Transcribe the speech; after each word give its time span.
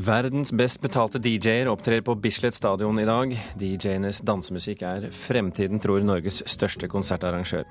Verdens 0.00 0.48
best 0.56 0.78
betalte 0.80 1.18
DJ-er 1.20 1.68
opptrer 1.68 2.00
på 2.00 2.14
Bislett 2.16 2.54
stadion 2.56 2.96
i 3.02 3.04
dag. 3.04 3.34
DJ-enes 3.60 4.22
dansemusikk 4.24 4.84
er 4.86 5.02
fremtiden, 5.12 5.80
tror 5.82 6.00
Norges 6.06 6.38
største 6.48 6.88
konsertarrangør. 6.88 7.66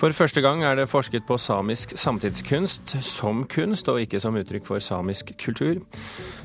For 0.00 0.16
første 0.16 0.42
gang 0.42 0.64
er 0.66 0.80
det 0.80 0.88
forsket 0.90 1.26
på 1.28 1.38
samisk 1.38 1.94
samtidskunst 1.98 2.96
som 3.06 3.44
kunst, 3.46 3.90
og 3.92 4.00
ikke 4.02 4.18
som 4.22 4.38
uttrykk 4.40 4.66
for 4.66 4.82
samisk 4.82 5.30
kultur. 5.38 5.84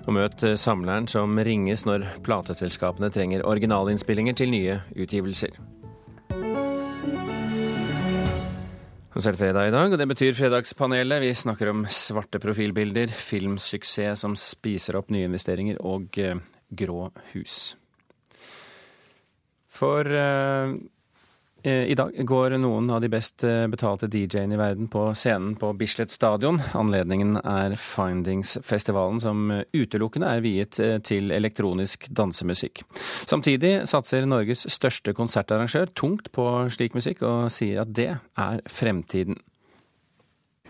Og 0.05 0.13
møt 0.19 0.45
samleren 0.59 1.09
som 1.09 1.33
ringes 1.41 1.87
når 1.89 2.05
plateselskapene 2.27 3.09
trenger 3.09 3.47
originalinnspillinger 3.47 4.37
til 4.37 4.53
nye 4.53 4.77
utgivelser. 4.93 5.57
Så 9.17 9.31
er 9.31 9.33
det 9.33 9.39
fredag 9.41 9.71
i 9.71 9.73
dag, 9.73 9.89
og 9.89 9.97
det 9.97 10.05
betyr 10.11 10.35
Fredagspanelet. 10.37 11.23
Vi 11.23 11.31
snakker 11.33 11.71
om 11.71 11.87
svarte 11.89 12.37
profilbilder, 12.37 13.09
filmsuksess 13.09 14.21
som 14.21 14.35
spiser 14.37 14.99
opp 14.99 15.09
nyinvesteringer 15.09 15.79
og 15.81 16.19
eh, 16.21 16.37
grå 16.69 17.07
hus. 17.31 17.55
For 19.73 20.05
Eh, 20.05 20.75
I 21.67 21.95
dag 21.97 22.13
går 22.27 22.53
noen 22.61 22.87
av 22.93 23.01
de 23.03 23.09
best 23.11 23.43
eh, 23.43 23.65
betalte 23.67 24.07
DJ-ene 24.07 24.55
i 24.55 24.59
verden 24.59 24.87
på 24.91 25.01
scenen 25.17 25.55
på 25.59 25.73
Bislett 25.75 26.13
stadion. 26.13 26.61
Anledningen 26.77 27.35
er 27.41 27.75
Findings-festivalen, 27.81 29.19
som 29.19 29.51
utelukkende 29.75 30.29
er 30.31 30.43
viet 30.45 30.79
eh, 30.79 30.95
til 31.03 31.33
elektronisk 31.35 32.07
dansemusikk. 32.15 32.85
Samtidig 33.27 33.73
satser 33.89 34.29
Norges 34.29 34.63
største 34.71 35.11
konsertarrangør 35.17 35.91
tungt 35.91 36.31
på 36.31 36.47
slik 36.71 36.95
musikk, 36.95 37.25
og 37.27 37.51
sier 37.51 37.83
at 37.83 37.91
det 37.91 38.13
er 38.15 38.63
fremtiden. 38.71 39.39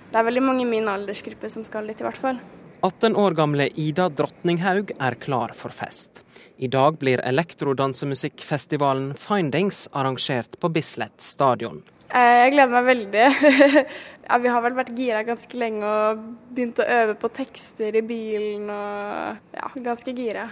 Det 0.08 0.18
er 0.18 0.26
veldig 0.26 0.46
mange 0.48 0.64
i 0.66 0.70
min 0.70 0.88
aldersgruppe 0.90 1.52
som 1.52 1.68
skal 1.68 1.90
dit, 1.92 2.00
i 2.02 2.08
hvert 2.08 2.18
fall. 2.18 2.42
18 2.82 3.16
år 3.16 3.32
gamle 3.32 3.70
Ida 3.76 4.10
Drottninghaug 4.10 4.92
er 5.00 5.16
klar 5.18 5.54
for 5.58 5.74
fest. 5.74 6.22
I 6.58 6.68
dag 6.68 6.98
blir 7.02 7.22
elektrodansemusikkfestivalen 7.26 9.14
Findings 9.18 9.88
arrangert 9.92 10.60
på 10.60 10.70
Bislett 10.70 11.22
stadion. 11.22 11.82
Eh, 12.14 12.36
jeg 12.44 12.54
gleder 12.54 12.74
meg 12.76 12.86
veldig. 12.88 13.26
ja, 14.28 14.38
vi 14.44 14.54
har 14.54 14.64
vel 14.64 14.78
vært 14.78 14.94
gira 14.98 15.24
ganske 15.26 15.58
lenge 15.58 15.90
og 15.90 16.22
begynt 16.54 16.80
å 16.80 16.88
øve 17.00 17.18
på 17.20 17.32
tekster 17.40 17.98
i 17.98 18.06
bilen 18.06 18.70
og 18.70 19.58
ja, 19.58 19.74
ganske 19.90 20.14
gira. 20.14 20.48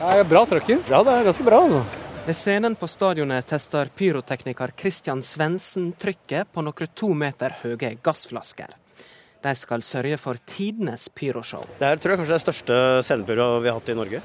Det 0.00 0.12
er 0.16 0.26
bra 0.26 0.44
trøkker. 0.48 0.82
Ja, 0.90 1.04
det 1.06 1.14
er 1.14 1.26
ganske 1.30 1.46
bra, 1.46 1.62
altså. 1.68 1.84
Ved 2.26 2.36
scenen 2.36 2.74
på 2.76 2.88
stadionet 2.90 3.46
tester 3.48 3.88
pyrotekniker 3.96 4.74
Christian 4.76 5.22
Svendsen 5.24 5.92
trykket 5.98 6.52
på 6.52 6.62
noen 6.66 6.94
to 6.94 7.14
meter 7.16 7.54
høye 7.62 7.94
gassflasker. 8.04 8.79
De 9.40 9.54
skal 9.56 9.82
sørge 9.82 10.18
for 10.20 10.36
tidenes 10.46 11.08
pyroshow. 11.08 11.64
Det 11.78 11.88
her 11.88 11.96
tror 11.96 12.12
jeg 12.12 12.20
kanskje 12.20 12.34
er 12.34 12.40
det 12.40 12.44
største 12.44 12.78
scenepyroet 13.08 13.62
vi 13.64 13.70
har 13.70 13.78
hatt 13.80 13.88
i 13.88 13.96
Norge 13.96 14.22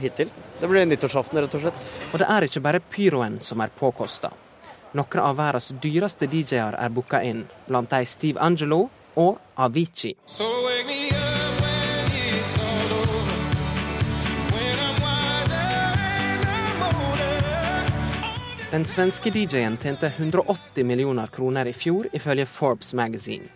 hittil. 0.00 0.30
Det 0.60 0.68
blir 0.68 0.86
nyttårsaften, 0.88 1.40
rett 1.40 1.56
og 1.56 1.64
slett. 1.64 1.90
Og 2.12 2.20
det 2.20 2.28
er 2.28 2.46
ikke 2.46 2.64
bare 2.64 2.80
pyroen 2.92 3.40
som 3.44 3.60
er 3.64 3.72
påkosta. 3.76 4.32
Noen 4.96 5.22
av 5.22 5.36
verdens 5.38 5.70
dyreste 5.80 6.28
DJ-er 6.28 6.76
er 6.80 6.92
booka 6.92 7.20
inn, 7.22 7.44
blant 7.68 7.92
de 7.92 8.04
Steve 8.08 8.40
Angelo 8.42 8.88
og 9.20 9.38
Avicii. 9.56 10.16
So 10.26 10.48
Den 18.70 18.84
svenske 18.86 19.32
DJ-en 19.34 19.74
tjente 19.82 20.06
180 20.06 20.84
millioner 20.86 21.26
kroner 21.26 21.66
i 21.66 21.72
fjor, 21.74 22.06
ifølge 22.14 22.46
Forbes 22.46 22.94
Magazine. 22.94 23.48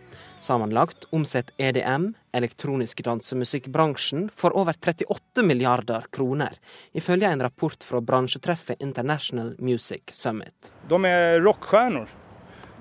Sammenlagt 0.45 1.05
omsetter 1.11 1.55
EDM, 1.57 2.11
elektronisk 2.33 3.05
dansemusikkbransjen, 3.05 4.31
for 4.35 4.57
over 4.57 4.73
38 4.73 5.43
milliarder 5.43 6.05
kroner, 6.11 6.53
ifølge 6.93 7.27
en 7.27 7.43
rapport 7.43 7.85
fra 7.85 8.01
bransjetreffet 8.01 8.83
International 8.83 9.55
Music 9.59 10.03
Summit. 10.13 10.73
De 10.89 10.99
er 11.09 11.41
rockestjerner. 11.41 12.13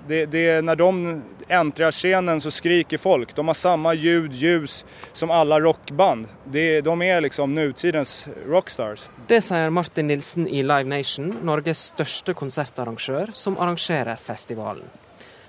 Det, 0.08 0.26
det, 0.26 0.60
når 0.60 0.76
de 0.76 1.22
entrer 1.48 1.90
scenen, 1.96 2.42
så 2.44 2.52
skriker 2.52 3.00
folk. 3.00 3.32
De 3.36 3.46
har 3.48 3.56
samme 3.56 3.94
ljud, 3.96 4.36
ljus 4.36 4.84
som 5.16 5.32
alle 5.32 5.56
rockband. 5.64 6.26
Det, 6.44 6.82
de 6.84 6.96
er 7.08 7.24
liksom 7.24 7.54
nutidens 7.56 8.26
rockstars. 8.44 9.06
Det 9.32 9.40
sier 9.40 9.72
Martin 9.72 10.12
Nilsen 10.12 10.44
i 10.44 10.60
Live 10.60 10.92
Nation, 10.92 11.32
Norges 11.40 11.86
største 11.94 12.36
konsertarrangør, 12.36 13.32
som 13.32 13.56
arrangerer 13.56 14.20
festivalen. 14.20 14.92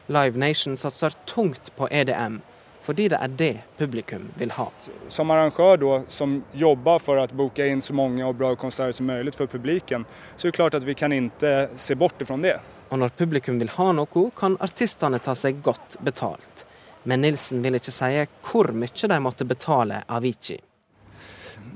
Live 0.08 0.38
Nation 0.38 0.78
satser 0.78 1.14
tungt 1.26 1.76
på 1.76 1.88
EDM, 1.90 2.42
fordi 2.82 3.08
det 3.10 3.18
er 3.18 3.28
det 3.28 3.54
publikum 3.78 4.28
vil 4.38 4.52
ha. 4.52 4.68
Som 5.08 5.32
arrangør 5.32 5.78
då, 5.78 6.04
som 6.08 6.44
jobber 6.54 7.00
for 7.00 7.18
å 7.18 7.26
boke 7.34 7.66
inn 7.66 7.82
så 7.82 7.94
mange 7.98 8.26
og 8.26 8.36
bra 8.38 8.54
konserter 8.56 8.94
som 8.94 9.10
mulig 9.10 9.34
for 9.36 9.50
publikum, 9.50 10.06
så 10.38 10.48
er 10.48 10.52
det 10.52 10.58
klart 10.60 10.78
at 10.78 10.86
vi 10.86 10.94
kan 10.94 11.14
ikke 11.14 11.56
se 11.76 11.98
bort 11.98 12.22
fra 12.22 12.38
det. 12.38 12.60
Og 12.90 13.02
når 13.02 13.18
publikum 13.18 13.58
vil 13.60 13.74
ha 13.80 13.90
noe, 13.98 14.30
kan 14.38 14.58
artistene 14.62 15.20
ta 15.20 15.34
seg 15.36 15.64
godt 15.66 15.98
betalt. 16.06 16.68
Men 17.04 17.22
Nilsen 17.22 17.66
vil 17.66 17.78
ikke 17.78 17.94
si 17.94 18.12
hvor 18.46 18.70
mye 18.74 19.10
de 19.10 19.20
måtte 19.22 19.46
betale 19.46 20.04
Avicii. 20.08 20.62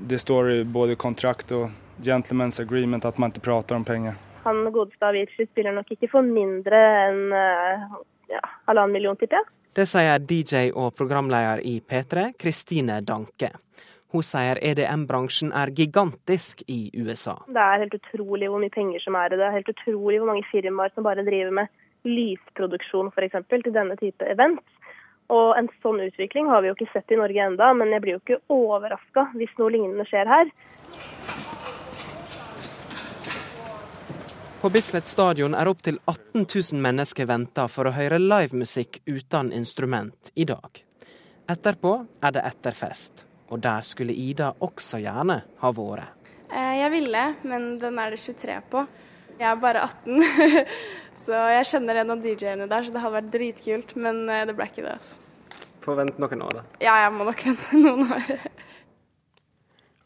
Det 0.06 0.18
står 0.18 0.50
i 0.50 0.64
både 0.64 0.94
kontrakt 0.94 1.50
og 1.52 1.70
gentleman's 2.02 2.60
agreement 2.62 3.04
at 3.04 3.18
man 3.18 3.34
ikke 3.34 3.48
prater 3.50 3.74
om 3.74 3.84
penger. 3.84 4.14
Han 4.46 4.62
godeste 4.72 5.06
Avicii 5.06 5.50
spiller 5.50 5.74
nok 5.76 5.90
ikke 5.92 6.08
for 6.14 6.24
mindre 6.24 6.78
enn 7.08 7.34
eh, 7.36 7.84
ja, 8.30 8.42
halvannen 8.68 8.94
million, 8.96 9.18
tipper 9.18 9.40
jeg. 9.40 9.50
Det 9.76 9.86
sier 9.86 10.18
DJ 10.18 10.70
og 10.74 10.94
programleder 10.98 11.62
i 11.66 11.76
P3, 11.80 12.32
Kristine 12.40 12.98
Danke. 13.06 13.52
Hun 14.10 14.24
sier 14.26 14.58
EDM-bransjen 14.66 15.52
er 15.54 15.70
gigantisk 15.70 16.64
i 16.66 16.90
USA. 16.98 17.36
Det 17.46 17.62
er 17.62 17.84
helt 17.84 17.94
utrolig 18.00 18.48
hvor 18.50 18.62
mye 18.62 18.74
penger 18.74 19.02
som 19.04 19.14
er 19.14 19.30
i 19.30 19.36
det. 19.36 19.38
Det 19.38 19.46
er 19.46 19.56
helt 19.60 19.70
utrolig 19.70 20.18
hvor 20.18 20.32
mange 20.32 20.48
firmaer 20.50 20.90
som 20.96 21.06
bare 21.06 21.22
driver 21.26 21.54
med 21.60 21.70
lysproduksjon 22.08 23.12
f.eks. 23.14 23.38
til 23.52 23.70
denne 23.70 23.94
type 24.00 24.26
event. 24.26 24.64
Og 25.30 25.54
en 25.54 25.70
sånn 25.84 26.02
utvikling 26.02 26.50
har 26.50 26.64
vi 26.64 26.72
jo 26.72 26.74
ikke 26.74 26.90
sett 26.90 27.14
i 27.14 27.20
Norge 27.20 27.44
enda, 27.52 27.70
men 27.78 27.94
jeg 27.94 28.02
blir 28.02 28.16
jo 28.16 28.22
ikke 28.24 28.40
overraska 28.50 29.28
hvis 29.36 29.54
noe 29.60 29.70
lignende 29.76 30.08
skjer 30.10 30.26
her. 30.26 30.50
På 34.60 34.68
Bislett 34.68 35.06
stadion 35.06 35.54
er 35.56 35.68
opptil 35.70 35.96
18 36.04 36.42
000 36.44 36.80
mennesker 36.84 37.24
venta 37.24 37.62
for 37.72 37.88
å 37.88 37.94
høre 37.96 38.18
livemusikk 38.20 38.98
uten 39.08 39.54
instrument 39.56 40.28
i 40.36 40.44
dag. 40.44 40.82
Etterpå 41.48 41.92
er 42.20 42.34
det 42.36 42.42
etterfest, 42.44 43.22
og 43.48 43.62
der 43.64 43.86
skulle 43.88 44.12
Ida 44.12 44.50
også 44.60 44.98
gjerne 45.00 45.38
ha 45.62 45.70
vært. 45.78 46.12
Eh, 46.52 46.74
jeg 46.76 46.92
ville, 46.92 47.22
men 47.48 47.70
den 47.80 47.96
er 48.02 48.12
det 48.12 48.18
23 48.20 48.58
på. 48.74 48.82
Jeg 49.40 49.46
er 49.48 49.62
bare 49.62 49.86
18, 49.86 50.66
så 51.24 51.38
jeg 51.54 51.68
kjenner 51.70 52.02
en 52.02 52.12
av 52.12 52.20
DJ-ene 52.26 52.66
der, 52.68 52.84
så 52.84 52.92
det 52.92 53.00
hadde 53.00 53.16
vært 53.16 53.30
dritkult, 53.32 53.94
men 53.96 54.26
eh, 54.28 54.42
det 54.50 54.56
ble 54.58 54.66
ikke 54.68 54.84
det. 54.84 54.98
altså. 54.98 55.64
Få 55.80 55.94
vente 55.96 56.20
noen 56.20 56.44
år, 56.44 56.58
da. 56.58 56.66
Ja, 56.84 56.98
jeg 57.06 57.14
må 57.16 57.24
nok 57.30 57.46
vente 57.48 57.80
noen 57.80 58.12
år. 58.12 58.28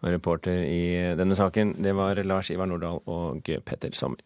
Og 0.05 0.15
reporter 0.15 0.63
i 0.63 0.85
denne 1.19 1.35
saken, 1.35 1.75
det 1.83 1.97
var 1.99 2.23
Lars 2.23 2.53
Ivar 2.55 2.71
Nordahl 2.71 3.03
og 3.11 3.51
Petter 3.67 3.99
Sommer. 3.99 4.23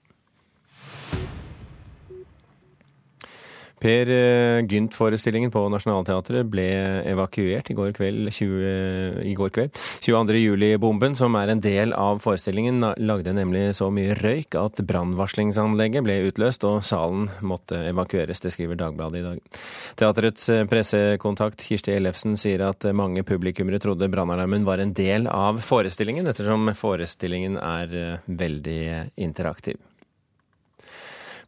Per 3.83 4.11
eh, 4.11 4.61
Gynt-forestillingen 4.69 5.53
på 5.55 5.62
Nationaltheatret 5.71 6.49
ble 6.50 6.66
evakuert 7.09 7.71
i 7.71 7.77
går 7.78 7.93
kveld. 7.97 8.31
20, 8.34 9.22
i 9.28 9.34
går 9.39 9.53
kveld. 9.55 9.78
22. 10.05 10.41
juli-bomben, 10.43 11.15
som 11.19 11.37
er 11.39 11.53
en 11.53 11.62
del 11.62 11.94
av 11.97 12.22
forestillingen, 12.25 12.83
lagde 12.99 13.34
nemlig 13.37 13.69
så 13.78 13.91
mye 13.94 14.16
røyk 14.19 14.59
at 14.59 14.83
brannvarslingsanlegget 14.89 16.07
ble 16.07 16.19
utløst 16.28 16.66
og 16.69 16.80
salen 16.86 17.28
måtte 17.41 17.80
evakueres. 17.92 18.42
Det 18.42 18.53
skriver 18.54 18.78
Dagbladet 18.78 19.22
i 19.22 19.27
dag. 19.27 19.60
Teaterets 19.98 20.48
eh, 20.54 20.65
pressekontakt 20.71 21.63
Kirsti 21.69 21.95
Ellefsen 21.95 22.39
sier 22.39 22.66
at 22.69 22.86
mange 22.97 23.24
publikummere 23.27 23.81
trodde 23.83 24.10
brannalarmen 24.10 24.66
var 24.66 24.83
en 24.83 24.95
del 24.97 25.31
av 25.31 25.63
forestillingen, 25.65 26.27
ettersom 26.31 26.72
forestillingen 26.78 27.60
er 27.63 27.95
eh, 27.95 28.27
veldig 28.27 28.81
interaktiv. 29.28 29.78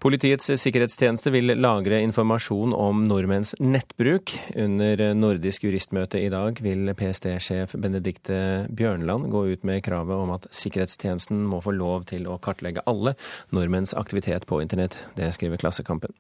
Politiets 0.00 0.47
sikkerhetstjeneste 0.56 1.29
vil 1.35 1.52
lagre 1.61 1.99
informasjon 2.00 2.73
om 2.73 3.02
nordmenns 3.05 3.52
nettbruk. 3.61 4.32
Under 4.56 5.02
nordisk 5.12 5.67
juristmøte 5.67 6.23
i 6.25 6.31
dag 6.32 6.56
vil 6.64 6.88
PST-sjef 6.97 7.75
Benedikte 7.76 8.38
Bjørnland 8.73 9.29
gå 9.29 9.44
ut 9.50 9.69
med 9.69 9.82
kravet 9.85 10.17
om 10.17 10.32
at 10.32 10.49
sikkerhetstjenesten 10.56 11.44
må 11.44 11.61
få 11.61 11.76
lov 11.76 12.08
til 12.08 12.25
å 12.32 12.38
kartlegge 12.41 12.87
alle 12.88 13.12
nordmenns 13.52 13.93
aktivitet 13.93 14.49
på 14.49 14.62
internett. 14.64 15.02
Det 15.20 15.29
skriver 15.37 15.61
Klassekampen. 15.61 16.17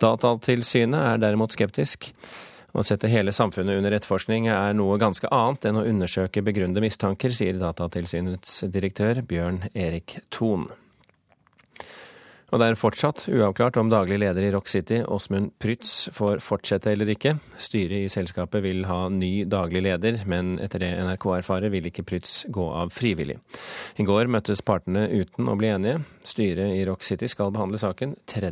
Datatilsynet 0.00 1.12
er 1.12 1.20
derimot 1.20 1.52
skeptisk. 1.52 2.14
Å 2.72 2.80
sette 2.86 3.12
hele 3.12 3.36
samfunnet 3.36 3.82
under 3.82 4.00
etterforskning 4.00 4.48
er 4.48 4.72
noe 4.78 4.96
ganske 5.02 5.28
annet 5.28 5.68
enn 5.68 5.82
å 5.82 5.88
undersøke 5.92 6.40
begrunnede 6.46 6.80
mistanker, 6.88 7.36
sier 7.36 7.60
Datatilsynets 7.60 8.62
direktør 8.72 9.20
Bjørn 9.28 9.66
Erik 9.74 10.22
Thon. 10.32 10.70
Og 12.50 12.58
det 12.58 12.66
er 12.66 12.78
fortsatt 12.78 13.28
uavklart 13.30 13.78
om 13.78 13.90
daglig 13.92 14.18
leder 14.22 14.42
i 14.42 14.50
Rock 14.50 14.68
City, 14.70 15.00
Åsmund 15.06 15.52
Prytz, 15.62 16.08
får 16.14 16.42
fortsette 16.42 16.90
eller 16.90 17.12
ikke. 17.14 17.36
Styret 17.62 18.06
i 18.06 18.10
selskapet 18.10 18.64
vil 18.66 18.84
ha 18.90 19.04
ny 19.14 19.44
daglig 19.50 19.84
leder, 19.86 20.18
men 20.30 20.56
etter 20.62 20.82
det 20.82 20.92
NRK 20.98 21.28
erfarer, 21.38 21.70
vil 21.70 21.86
ikke 21.90 22.06
Prytz 22.10 22.40
gå 22.50 22.66
av 22.74 22.90
frivillig. 22.94 23.38
I 24.02 24.06
går 24.08 24.30
møttes 24.34 24.64
partene 24.66 25.06
uten 25.12 25.50
å 25.50 25.58
bli 25.60 25.70
enige. 25.70 26.00
Styret 26.26 26.74
i 26.74 26.86
Rock 26.90 27.06
City 27.06 27.30
skal 27.30 27.54
behandle 27.54 27.78
saken 27.82 28.18
3. 28.26 28.50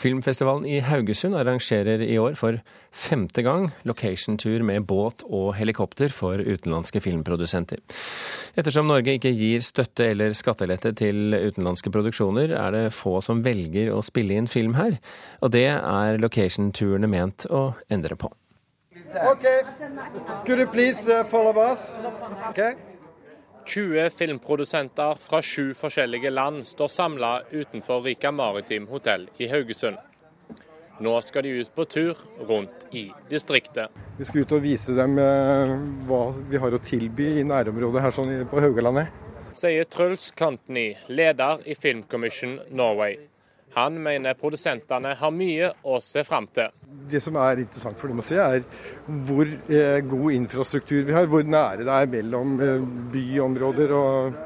Filmfestivalen 0.00 0.64
i 0.64 0.78
Haugesund 0.80 1.36
arrangerer 1.36 2.00
i 2.00 2.16
år 2.20 2.36
for 2.38 2.56
femte 2.90 3.44
gang 3.44 3.68
location-tur 3.88 4.64
med 4.64 4.86
båt 4.88 5.24
og 5.28 5.52
helikopter 5.58 6.12
for 6.14 6.40
utenlandske 6.40 7.02
filmprodusenter. 7.04 7.82
Ettersom 8.56 8.88
Norge 8.88 9.18
ikke 9.18 9.34
gir 9.36 9.60
støtte 9.64 10.08
eller 10.14 10.32
skattelette 10.36 10.94
til 10.96 11.36
utenlandske 11.36 11.92
produksjoner, 11.92 12.54
er 12.56 12.76
det 12.76 12.84
få 12.96 13.18
som 13.24 13.44
velger 13.44 13.92
å 13.92 14.00
spille 14.06 14.40
inn 14.40 14.48
film 14.48 14.78
her, 14.80 14.96
og 15.44 15.52
det 15.52 15.68
er 15.76 16.20
location-turene 16.22 17.10
ment 17.10 17.44
å 17.52 17.70
endre 17.92 18.16
på. 18.16 18.32
Okay. 19.10 19.62
Could 20.46 20.60
you 20.60 20.66
please 20.66 21.08
uh, 21.08 21.24
follow 21.24 21.52
us? 21.58 21.96
Okay. 22.48 22.74
20 23.70 24.10
filmprodusenter 24.10 25.14
fra 25.22 25.38
sju 25.42 25.74
forskjellige 25.78 26.30
land 26.30 26.66
står 26.66 26.88
samla 26.88 27.28
utenfor 27.50 28.02
Rika 28.02 28.32
Maritim 28.34 28.88
hotell 28.90 29.28
i 29.38 29.46
Haugesund. 29.46 29.98
Nå 30.98 31.12
skal 31.22 31.46
de 31.46 31.52
ut 31.62 31.70
på 31.74 31.84
tur 31.84 32.18
rundt 32.48 32.88
i 32.90 33.04
distriktet. 33.30 33.94
Vi 34.18 34.26
skal 34.26 34.42
ut 34.42 34.56
og 34.58 34.64
vise 34.64 34.96
dem 34.98 35.14
eh, 35.22 35.76
hva 36.10 36.20
vi 36.50 36.58
har 36.58 36.74
å 36.74 36.82
tilby 36.82 37.28
i 37.38 37.46
nærområdet 37.46 38.02
her 38.02 38.16
sånn 38.16 38.34
på 38.50 38.64
Haugalandet. 38.64 39.14
Sier 39.54 39.86
Truls 39.86 40.32
Cantony, 40.34 40.96
leder 41.06 41.62
i 41.62 41.78
Film 41.78 42.02
Commission 42.10 42.58
Norway. 42.74 43.20
Han 43.74 43.98
mener 44.02 44.34
produsentene 44.38 45.14
har 45.18 45.34
mye 45.34 45.70
å 45.86 46.00
se 46.02 46.24
fram 46.26 46.48
til. 46.50 46.72
Det 47.10 47.20
som 47.22 47.36
er 47.38 47.62
interessant 47.62 47.98
for 48.00 48.10
dem 48.10 48.22
å 48.22 48.26
se, 48.26 48.38
er 48.38 48.64
hvor 49.26 49.46
eh, 49.46 50.00
god 50.06 50.32
infrastruktur 50.34 51.04
vi 51.06 51.14
har. 51.14 51.28
Hvor 51.30 51.46
nære 51.46 51.86
det 51.86 51.98
er 51.98 52.10
mellom 52.10 52.56
eh, 52.64 52.88
byområder 53.14 53.94
og 53.94 54.40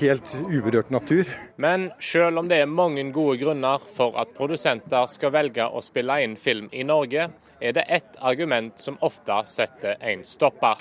helt 0.00 0.34
uberørt 0.48 0.90
natur. 0.90 1.28
Men 1.60 1.90
selv 2.00 2.40
om 2.40 2.48
det 2.48 2.62
er 2.62 2.72
mange 2.72 3.04
gode 3.12 3.36
grunner 3.42 3.82
for 3.96 4.16
at 4.20 4.32
produsenter 4.36 5.08
skal 5.12 5.34
velge 5.34 5.66
å 5.66 5.82
spille 5.84 6.20
inn 6.24 6.38
film 6.40 6.70
i 6.72 6.84
Norge, 6.86 7.28
er 7.60 7.76
det 7.76 7.84
ett 7.92 8.16
argument 8.24 8.80
som 8.80 8.96
ofte 9.04 9.42
setter 9.46 10.00
en 10.00 10.24
stopper. 10.24 10.80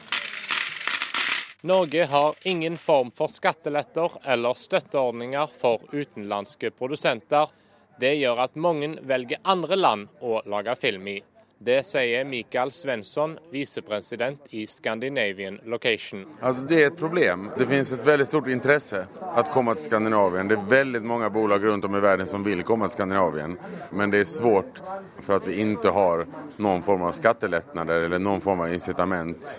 Norge 1.67 2.05
har 2.07 2.35
ingen 2.47 2.77
form 2.79 3.09
for 3.11 3.27
skatteletter 3.27 4.13
eller 4.23 4.55
støtteordninger 4.55 5.49
for 5.59 5.83
utenlandske 5.91 6.71
produsenter 6.71 7.51
det 7.99 8.15
gjør 8.19 8.45
at 8.45 8.55
mange 8.55 8.93
velger 9.07 9.41
andre 9.43 9.77
land 9.79 10.07
å 10.23 10.41
lage 10.49 10.75
film 10.79 11.07
i. 11.11 11.19
Det 11.61 11.83
sier 11.83 12.23
Mikael 12.23 12.71
Svensson, 12.71 13.39
visepresident 13.51 14.39
i 14.49 14.67
Scandinavian 14.67 15.59
Location. 15.65 16.25
Altså, 16.39 16.63
det 16.63 16.77
er 16.81 16.85
et 16.87 16.97
problem. 16.97 17.49
Det 17.57 17.65
finnes 17.67 17.91
et 17.93 18.05
veldig 18.05 18.27
stort 18.27 18.47
interesse 18.47 19.01
å 19.19 19.43
komme 19.51 19.75
til 19.75 19.89
Skandinavien. 19.89 20.47
Det 20.47 20.55
er 20.55 20.69
veldig 20.71 21.01
mange 21.03 21.27
bolag 21.35 21.65
rundt 21.67 21.83
om 21.83 21.97
i 21.99 22.01
verden 22.05 22.29
som 22.31 22.45
vil 22.47 22.63
komme 22.63 22.87
til 22.87 22.95
Skandinavien. 22.95 23.57
Men 23.91 24.13
det 24.13 24.21
er 24.23 24.29
svårt 24.31 24.79
for 25.17 25.35
at 25.35 25.49
vi 25.49 25.57
ikke 25.65 25.91
har 25.91 26.23
noen 26.63 26.85
form 26.85 27.03
av 27.09 27.11
skattelettelser 27.19 28.05
eller 28.05 28.23
noen 28.23 28.39
form 28.39 28.63
av 28.63 28.71
incitament, 28.71 29.51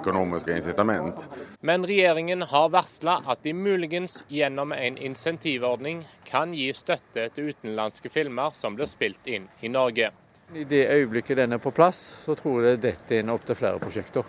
økonomiske 0.00 0.56
incitament. 0.56 1.28
Men 1.60 1.84
regjeringen 1.84 2.48
har 2.48 2.72
varsla 2.72 3.20
at 3.28 3.44
de 3.44 3.52
muligens 3.52 4.22
gjennom 4.32 4.72
en 4.72 4.96
insentivordning 4.96 6.00
kan 6.24 6.56
gi 6.56 6.72
støtte 6.72 7.28
til 7.36 7.52
utenlandske 7.52 8.08
filmer 8.08 8.56
som 8.56 8.80
blir 8.80 8.88
spilt 8.88 9.28
inn 9.28 9.52
i 9.60 9.68
Norge. 9.68 10.14
I 10.52 10.64
det 10.68 10.84
øyeblikket 10.92 11.38
den 11.40 11.56
er 11.56 11.60
på 11.62 11.72
plass, 11.72 11.98
så 12.26 12.34
tror 12.36 12.66
jeg 12.66 12.82
dette 12.82 13.16
er 13.16 13.22
en 13.22 13.32
opp 13.32 13.44
til 13.48 13.56
flere 13.56 13.80
prosjekter. 13.80 14.26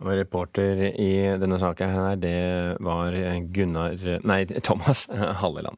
Og 0.00 0.12
reporter 0.12 0.80
i 0.92 1.12
denne 1.40 1.58
saken 1.60 1.92
her, 1.92 2.16
det 2.20 2.38
var 2.84 3.16
Gunnar 3.52 4.00
Nei, 4.28 4.44
Thomas 4.64 5.06
Halleland. 5.40 5.76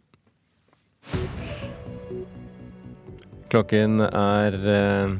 Klokken 3.48 4.02
er 4.04 4.56
eh, 4.68 5.12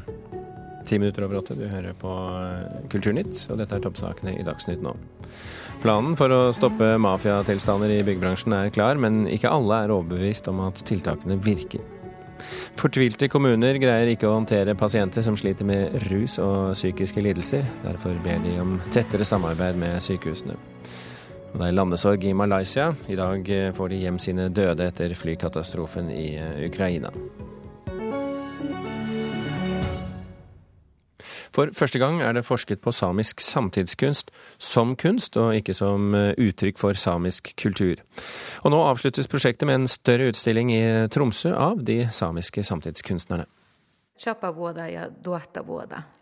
ti 0.85 0.99
minutter 1.01 1.25
over 1.25 1.41
åtte. 1.41 1.57
Du 1.57 1.65
hører 1.67 1.95
på 1.99 2.11
eh, 2.13 2.81
Kulturnytt, 2.93 3.47
og 3.49 3.63
dette 3.63 3.79
er 3.79 3.85
toppsakene 3.87 4.35
i 4.37 4.45
Dagsnytt 4.47 4.83
nå. 4.85 4.95
Planen 5.83 6.19
for 6.19 6.35
å 6.35 6.41
stoppe 6.55 6.97
mafiatilstander 7.01 7.95
i 7.95 8.03
byggebransjen 8.05 8.55
er 8.59 8.75
klar, 8.75 8.99
men 9.01 9.25
ikke 9.31 9.51
alle 9.51 9.85
er 9.85 9.95
overbevist 9.95 10.51
om 10.51 10.61
at 10.67 10.83
tiltakene 10.87 11.39
virker. 11.41 11.98
Fortvilte 12.79 13.27
kommuner 13.27 13.75
greier 13.83 14.07
ikke 14.13 14.29
å 14.29 14.37
håndtere 14.37 14.77
pasienter 14.79 15.25
som 15.27 15.35
sliter 15.39 15.67
med 15.67 15.97
rus 16.13 16.37
og 16.39 16.77
psykiske 16.77 17.25
lidelser. 17.25 17.67
Derfor 17.83 18.15
ber 18.23 18.39
de 18.45 18.55
om 18.63 18.77
tettere 18.95 19.27
samarbeid 19.27 19.81
med 19.81 19.99
sykehusene. 20.05 20.55
Det 21.57 21.65
er 21.65 21.75
landesorg 21.75 22.23
i 22.29 22.37
Malaysia. 22.39 22.93
I 23.11 23.19
dag 23.19 23.51
får 23.75 23.91
de 23.91 24.03
hjem 24.05 24.23
sine 24.23 24.47
døde 24.55 24.87
etter 24.93 25.17
flykatastrofen 25.19 26.13
i 26.15 26.29
Ukraina. 26.69 27.11
For 31.55 31.73
første 31.75 32.00
gang 32.00 32.23
er 32.23 32.37
det 32.37 32.47
forsket 32.47 32.83
på 32.85 32.93
samisk 32.95 33.43
samtidskunst 33.45 34.33
som 34.59 34.95
kunst, 34.97 35.37
og 35.37 35.56
ikke 35.59 35.77
som 35.77 36.15
eh, 36.15 36.33
uttrykk 36.39 36.81
for 36.81 36.99
samisk 36.99 37.53
kultur. 37.61 38.00
Og 38.65 38.75
nå 38.75 38.83
avsluttes 38.87 39.31
prosjektet 39.31 39.69
med 39.69 39.83
en 39.83 39.91
større 39.91 40.31
utstilling 40.33 40.73
i 40.75 40.83
Tromsø 41.12 41.55
av 41.56 41.85
de 41.85 42.05
samiske 42.15 42.65
samtidskunstnerne. 42.67 43.49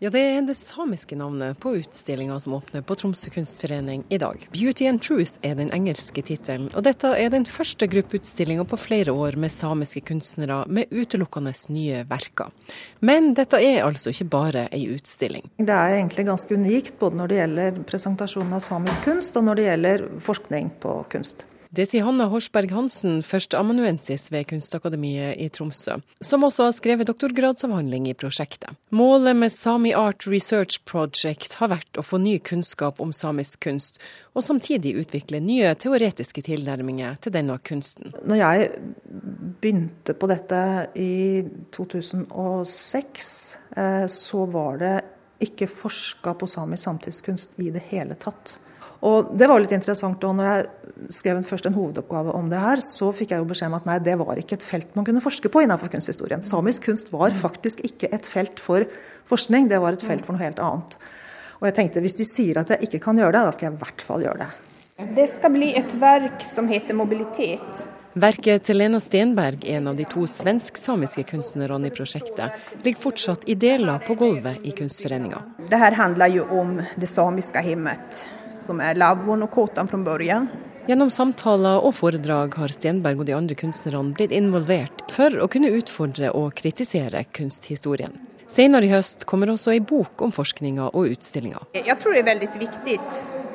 Ja, 0.03 0.11
det 0.13 0.21
er 0.21 0.43
det 0.45 0.53
samiske 0.59 1.17
navnet 1.17 1.57
på 1.63 1.73
utstillinga 1.79 2.37
som 2.43 2.53
åpner 2.59 2.83
på 2.85 2.97
Tromsø 2.99 3.31
kunstforening 3.33 4.03
i 4.13 4.19
dag. 4.21 4.45
Beauty 4.53 4.85
and 4.85 5.01
Truth 5.01 5.39
er 5.41 5.57
den 5.57 5.71
engelske 5.73 6.21
tittelen, 6.21 6.69
og 6.77 6.85
dette 6.85 7.09
er 7.17 7.33
den 7.33 7.47
første 7.49 7.89
gruppeutstillinga 7.89 8.67
på 8.69 8.77
flere 8.77 9.15
år 9.17 9.39
med 9.41 9.53
samiske 9.53 10.03
kunstnere 10.11 10.61
med 10.69 10.93
utelukkende 10.93 11.55
nye 11.73 12.05
verker. 12.09 12.53
Men 13.01 13.33
dette 13.37 13.57
er 13.57 13.81
altså 13.87 14.13
ikke 14.13 14.29
bare 14.37 14.67
ei 14.69 14.85
utstilling. 14.93 15.49
Det 15.57 15.73
er 15.73 15.97
egentlig 15.97 16.29
ganske 16.29 16.53
unikt 16.53 16.99
både 17.01 17.17
når 17.17 17.33
det 17.33 17.41
gjelder 17.41 17.83
presentasjonen 17.89 18.59
av 18.59 18.65
samisk 18.65 19.09
kunst 19.09 19.37
og 19.37 19.49
når 19.49 19.57
det 19.57 19.69
gjelder 19.71 20.09
forskning 20.21 20.75
på 20.83 20.99
kunst. 21.09 21.47
Det 21.75 21.87
sier 21.89 22.05
Hanna 22.07 22.29
Horsberg 22.31 22.71
Hansen, 22.71 23.19
førsteamanuensis 23.25 24.29
ved 24.31 24.47
Kunstakademiet 24.47 25.35
i 25.41 25.49
Tromsø, 25.51 25.97
som 26.23 26.45
også 26.47 26.69
har 26.69 26.75
skrevet 26.77 27.09
doktorgradsavhandling 27.09 28.07
i 28.07 28.15
prosjektet. 28.17 28.77
Målet 28.95 29.35
med 29.35 29.51
Sami 29.51 29.91
Art 29.97 30.23
Research 30.29 30.79
Project 30.87 31.57
har 31.59 31.73
vært 31.73 31.99
å 31.99 32.05
få 32.05 32.21
ny 32.23 32.37
kunnskap 32.39 33.01
om 33.03 33.11
samisk 33.15 33.65
kunst, 33.67 33.99
og 34.37 34.45
samtidig 34.45 34.95
utvikle 35.01 35.41
nye 35.43 35.73
teoretiske 35.75 36.45
tilnærminger 36.47 37.17
til 37.23 37.35
denne 37.35 37.57
kunsten. 37.67 38.13
Når 38.23 38.41
jeg 38.41 38.69
begynte 39.59 40.15
på 40.15 40.29
dette 40.31 40.61
i 40.95 41.43
2006, 41.75 43.33
eh, 43.75 44.05
så 44.07 44.45
var 44.53 44.79
det 44.83 44.95
ikke 45.43 45.67
forska 45.69 46.33
på 46.37 46.47
samisk 46.49 46.87
samtidskunst 46.87 47.59
i 47.61 47.69
det 47.75 47.83
hele 47.91 48.15
tatt. 48.17 48.55
Og 49.05 49.37
Det 49.37 49.47
var 49.47 49.59
litt 49.61 49.71
interessant. 49.71 50.23
og 50.23 50.35
når 50.35 50.45
jeg 50.45 50.65
skrev 51.13 51.43
først 51.45 51.67
en 51.67 51.73
hovedoppgave 51.73 52.33
om 52.33 52.49
det 52.49 52.59
her, 52.59 52.81
så 52.81 53.11
fikk 53.13 53.31
jeg 53.31 53.39
jo 53.39 53.49
beskjed 53.49 53.69
om 53.69 53.77
at 53.77 53.85
nei, 53.85 53.99
det 53.99 54.17
var 54.17 54.35
ikke 54.35 54.57
et 54.57 54.63
felt 54.65 54.95
man 54.95 55.05
kunne 55.05 55.21
forske 55.21 55.49
på 55.49 55.61
innenfor 55.61 55.91
kunsthistorien. 55.93 56.41
Samisk 56.43 56.87
kunst 56.89 57.11
var 57.11 57.31
faktisk 57.31 57.83
ikke 57.85 58.09
et 58.11 58.25
felt 58.25 58.59
for 58.59 58.87
forskning, 59.29 59.69
det 59.69 59.79
var 59.79 59.93
et 59.93 60.05
felt 60.05 60.25
for 60.25 60.33
noe 60.33 60.41
helt 60.41 60.59
annet. 60.59 60.97
Og 61.59 61.67
jeg 61.69 61.75
tenkte 61.77 62.01
hvis 62.01 62.17
de 62.17 62.25
sier 62.25 62.57
at 62.61 62.69
jeg 62.73 62.89
ikke 62.89 63.03
kan 63.05 63.17
gjøre 63.17 63.35
det, 63.35 63.43
da 63.45 63.53
skal 63.53 63.69
jeg 63.69 63.77
i 63.77 63.83
hvert 63.83 64.01
fall 64.01 64.25
gjøre 64.25 64.45
det. 64.45 64.49
Det 65.17 65.27
skal 65.29 65.53
bli 65.53 65.69
et 65.77 65.93
verk 66.01 66.41
som 66.41 66.69
heter 66.69 66.97
Mobilitet. 66.97 67.85
Verket 68.17 68.63
til 68.65 68.79
Lena 68.79 68.97
Stenberg, 68.97 69.61
en 69.69 69.91
av 69.91 69.97
de 69.97 70.05
to 70.09 70.23
svensk-samiske 70.25 71.21
kunstnerne 71.29 71.85
i 71.85 71.93
prosjektet, 71.93 72.55
ligger 72.81 73.03
fortsatt 73.03 73.45
i 73.45 73.53
deler 73.53 74.01
på 74.07 74.15
gulvet 74.17 74.65
i 74.65 74.73
Kunstforeninga. 74.73 75.43
Det 75.69 75.77
her 75.77 75.93
handler 75.99 76.33
jo 76.33 76.47
om 76.49 76.79
det 76.97 77.09
samiske 77.11 77.61
hjemmet 77.61 78.23
som 78.67 78.81
er 78.83 78.99
lavvoen 78.99 79.45
og 79.47 79.53
kåtan 79.55 79.89
fra 79.89 79.99
begynnelsen. 80.03 80.49
Gjennom 80.87 81.09
samtaler 81.11 81.83
og 81.83 81.97
foredrag 81.97 82.53
har 82.55 82.71
Stenberg 82.71 83.19
og 83.19 83.27
de 83.27 83.35
andre 83.35 83.57
kunstnerne 83.59 84.15
blitt 84.15 84.31
involvert 84.31 85.03
for 85.11 85.35
å 85.43 85.49
kunne 85.51 85.73
utfordre 85.75 86.31
og 86.31 86.53
kritisere 86.55 87.25
kunsthistorien. 87.35 88.15
Senere 88.47 88.87
i 88.87 88.91
høst 88.93 89.25
kommer 89.27 89.51
også 89.51 89.73
ei 89.73 89.81
bok 89.83 90.23
om 90.23 90.31
forskninga 90.31 90.87
og 90.93 91.11
utstillinga. 91.11 91.65
Jeg 91.75 91.97
tror 91.99 92.15
det 92.15 92.21
er 92.23 92.29
veldig 92.29 92.49
viktig, 92.61 92.95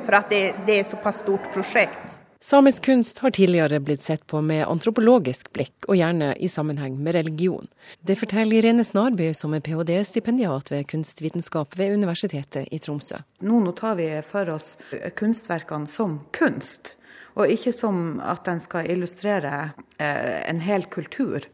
for 0.04 0.28
det, 0.28 0.42
det 0.68 0.76
er 0.82 0.84
såpass 0.84 1.22
stort 1.24 1.48
prosjekt. 1.54 2.21
Samisk 2.42 2.84
kunst 2.84 3.18
har 3.18 3.30
tidligere 3.30 3.78
blitt 3.80 4.02
sett 4.02 4.26
på 4.26 4.40
med 4.42 4.64
antropologisk 4.66 5.52
blikk, 5.54 5.86
og 5.86 5.94
gjerne 5.94 6.32
i 6.42 6.48
sammenheng 6.50 6.96
med 6.98 7.14
religion. 7.14 7.68
Det 8.02 8.16
forteller 8.18 8.58
Irene 8.58 8.82
Snarby, 8.82 9.28
som 9.30 9.54
er 9.54 9.62
ph.d.-stipendiat 9.62 10.72
ved 10.72 10.88
kunstvitenskap 10.90 11.76
ved 11.78 11.94
Universitetet 11.94 12.66
i 12.66 12.80
Tromsø. 12.82 13.20
Nå, 13.46 13.60
nå 13.62 13.74
tar 13.78 13.94
vi 14.00 14.08
for 14.26 14.50
oss 14.56 14.72
kunstverkene 15.14 15.86
som 15.86 16.18
kunst, 16.34 16.96
og 17.38 17.46
ikke 17.54 17.70
som 17.76 18.18
at 18.26 18.42
den 18.50 18.58
skal 18.64 18.90
illustrere 18.90 19.54
eh, 20.02 20.42
en 20.50 20.64
hel 20.66 20.88
kultur. 20.90 21.46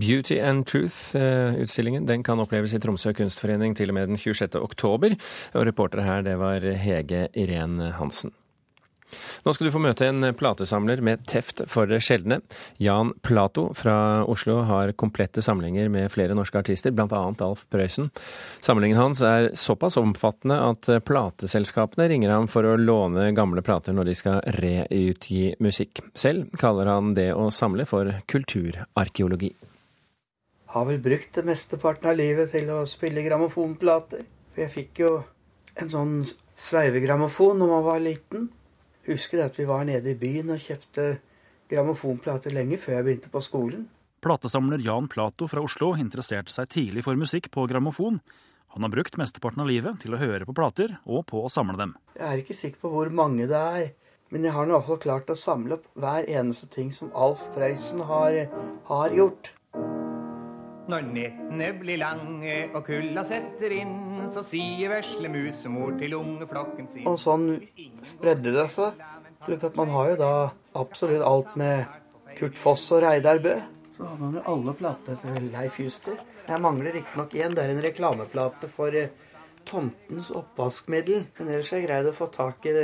Beauty 0.00 0.40
and 0.40 0.64
Truth-utstillingen 0.64 2.08
den 2.08 2.24
kan 2.24 2.40
oppleves 2.40 2.72
i 2.72 2.80
Tromsø 2.80 3.12
kunstforening 3.12 3.76
til 3.76 3.92
og 3.92 4.00
med 4.00 4.14
den 4.14 4.16
26. 4.16 4.56
oktober. 4.64 5.20
Og 5.52 5.68
reportere 5.68 6.08
her 6.08 6.24
det 6.24 6.40
var 6.40 6.64
Hege 6.64 7.28
Irén 7.36 7.82
Hansen. 8.00 8.32
Nå 9.44 9.52
skal 9.54 9.68
du 9.68 9.72
få 9.74 9.82
møte 9.82 10.08
en 10.08 10.24
platesamler 10.36 11.02
med 11.04 11.24
teft 11.30 11.62
for 11.70 11.88
det 11.90 12.00
sjeldne. 12.04 12.40
Jan 12.82 13.12
Plato 13.24 13.68
fra 13.76 14.24
Oslo 14.28 14.58
har 14.66 14.94
komplette 14.98 15.44
samlinger 15.44 15.90
med 15.92 16.10
flere 16.12 16.36
norske 16.36 16.60
artister, 16.60 16.94
bl.a. 16.96 17.22
Alf 17.46 17.66
Prøysen. 17.72 18.10
Samlingen 18.64 18.98
hans 18.98 19.22
er 19.26 19.52
såpass 19.58 19.98
omfattende 20.00 20.58
at 20.70 20.90
plateselskapene 21.06 22.08
ringer 22.10 22.34
ham 22.34 22.50
for 22.50 22.66
å 22.66 22.76
låne 22.80 23.30
gamle 23.36 23.62
plater 23.66 23.96
når 23.96 24.10
de 24.10 24.16
skal 24.18 24.42
reutgi 24.58 25.54
musikk. 25.62 26.02
Selv 26.14 26.50
kaller 26.60 26.90
han 26.90 27.14
det 27.16 27.30
å 27.34 27.48
samle 27.54 27.86
for 27.88 28.10
kulturarkeologi. 28.30 29.52
Har 30.74 30.84
vel 30.90 30.98
brukt 31.00 31.32
det 31.38 31.46
mesteparten 31.46 32.10
av 32.10 32.18
livet 32.18 32.50
til 32.52 32.68
å 32.74 32.82
spille 32.88 33.24
grammofonplater. 33.24 34.26
For 34.52 34.64
jeg 34.66 34.72
fikk 34.74 35.00
jo 35.04 35.12
en 35.80 35.92
sånn 35.92 36.14
sveivegrammofon 36.56 37.60
når 37.60 37.70
man 37.70 37.84
var 37.84 38.02
liten 38.02 38.48
husker 39.06 39.44
at 39.44 39.58
vi 39.58 39.66
var 39.68 39.86
nede 39.88 40.12
i 40.12 40.18
byen 40.18 40.54
og 40.54 40.62
kjøpte 40.62 41.16
grammofonplater 41.70 42.54
lenge 42.54 42.78
før 42.80 42.98
jeg 42.98 43.06
begynte 43.06 43.32
på 43.32 43.42
skolen. 43.44 43.86
Platesamler 44.24 44.82
Jan 44.82 45.08
Plato 45.10 45.46
fra 45.50 45.62
Oslo 45.62 45.92
interesserte 46.00 46.50
seg 46.50 46.70
tidlig 46.72 47.04
for 47.06 47.18
musikk 47.18 47.50
på 47.54 47.66
grammofon. 47.70 48.18
Han 48.74 48.84
har 48.84 48.92
brukt 48.92 49.18
mesteparten 49.20 49.62
av 49.62 49.70
livet 49.70 50.00
til 50.02 50.16
å 50.16 50.20
høre 50.20 50.46
på 50.48 50.54
plater 50.56 50.96
og 51.04 51.26
på 51.30 51.44
å 51.44 51.52
samle 51.52 51.78
dem. 51.80 51.94
Jeg 52.18 52.26
er 52.26 52.42
ikke 52.42 52.56
sikker 52.56 52.82
på 52.82 52.90
hvor 52.92 53.12
mange 53.14 53.46
det 53.48 53.60
er, 53.60 53.86
men 54.34 54.44
jeg 54.44 54.56
har 54.56 54.66
i 54.66 54.74
hvert 54.74 54.88
fall 54.88 55.02
klart 55.04 55.30
å 55.32 55.38
samle 55.38 55.78
opp 55.78 55.86
hver 55.94 56.26
eneste 56.28 56.68
ting 56.72 56.90
som 56.94 57.12
Alf 57.14 57.44
Prøysen 57.54 58.02
har, 58.08 58.40
har 58.90 59.14
gjort. 59.14 59.52
Når 60.86 61.06
nettene 61.10 61.68
blir 61.80 61.98
lange 61.98 62.56
og 62.70 62.84
kulda 62.86 63.24
setter 63.26 63.72
inn, 63.74 63.94
så 64.30 64.42
sier 64.46 64.92
vesle 64.92 65.30
musemor 65.32 65.96
til 65.98 66.14
ungeflokken 66.14 66.86
sin 66.90 67.08
Og 67.10 67.18
sånn 67.18 67.48
spredde 68.06 68.54
det 68.54 68.68
seg. 68.74 69.00
Slik 69.42 69.66
at 69.66 69.78
man 69.78 69.90
har 69.90 70.12
jo 70.12 70.20
da 70.20 70.30
absolutt 70.78 71.24
alt 71.26 71.58
med 71.58 71.90
Kurt 72.38 72.58
Foss 72.60 72.86
og 72.94 73.02
Reidar 73.02 73.42
Bø. 73.42 73.56
Så 73.90 74.06
har 74.06 74.18
man 74.20 74.38
jo 74.38 74.44
alle 74.52 74.76
platene 74.78 75.18
til 75.22 75.50
Leif 75.54 75.80
Juster. 75.82 76.18
Jeg 76.46 76.62
mangler 76.62 76.94
riktignok 76.94 77.34
én. 77.34 77.54
Det 77.56 77.64
er 77.64 77.74
en 77.74 77.82
reklameplate 77.82 78.70
for 78.70 78.94
eh, 78.94 79.10
Tomtens 79.66 80.30
oppvaskmiddel. 80.30 81.26
Men 81.38 81.50
ellers 81.50 81.72
har 81.72 81.82
jeg 81.82 81.88
greid 81.88 82.10
å 82.10 82.14
få 82.14 82.28
tak 82.30 82.66
i 82.70 82.74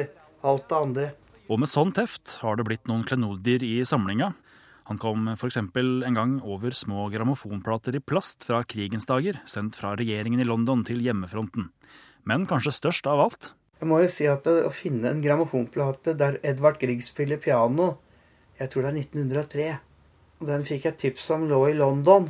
alt 0.43 0.67
det 0.71 0.79
andre. 0.79 1.11
Og 1.53 1.61
med 1.63 1.71
sånn 1.71 1.93
teft 1.95 2.39
har 2.43 2.59
det 2.59 2.67
blitt 2.67 2.89
noen 2.91 3.05
klenodier 3.07 3.63
i 3.67 3.77
samlinga. 3.87 4.33
Han 4.93 4.99
kom 5.01 5.29
f.eks. 5.33 5.57
en 5.57 6.17
gang 6.19 6.33
over 6.45 6.75
små 6.77 7.07
grammofonplater 7.09 7.97
i 7.97 8.01
plast 8.05 8.45
fra 8.45 8.59
krigens 8.69 9.07
dager, 9.09 9.39
sendt 9.49 9.79
fra 9.81 9.95
regjeringen 9.97 10.43
i 10.43 10.45
London 10.45 10.83
til 10.85 11.01
hjemmefronten. 11.01 11.71
Men 12.29 12.45
kanskje 12.45 12.75
størst 12.77 13.09
av 13.09 13.23
alt 13.25 13.55
Jeg 13.81 13.89
må 13.89 14.03
jo 14.03 14.11
si 14.13 14.27
at 14.29 14.45
å 14.45 14.69
finne 14.69 15.09
en 15.09 15.23
grammofonplate 15.25 16.13
der 16.21 16.37
Edvard 16.45 16.77
Grieg 16.83 17.01
spiller 17.07 17.41
piano, 17.41 17.95
jeg 18.61 18.69
tror 18.69 18.85
det 18.85 18.91
er 18.93 19.01
1903. 19.01 19.71
Og 20.43 20.51
Den 20.53 20.69
fikk 20.69 20.85
jeg 20.91 21.01
tips 21.01 21.31
om 21.33 21.49
lå 21.49 21.63
i 21.71 21.79
London. 21.79 22.29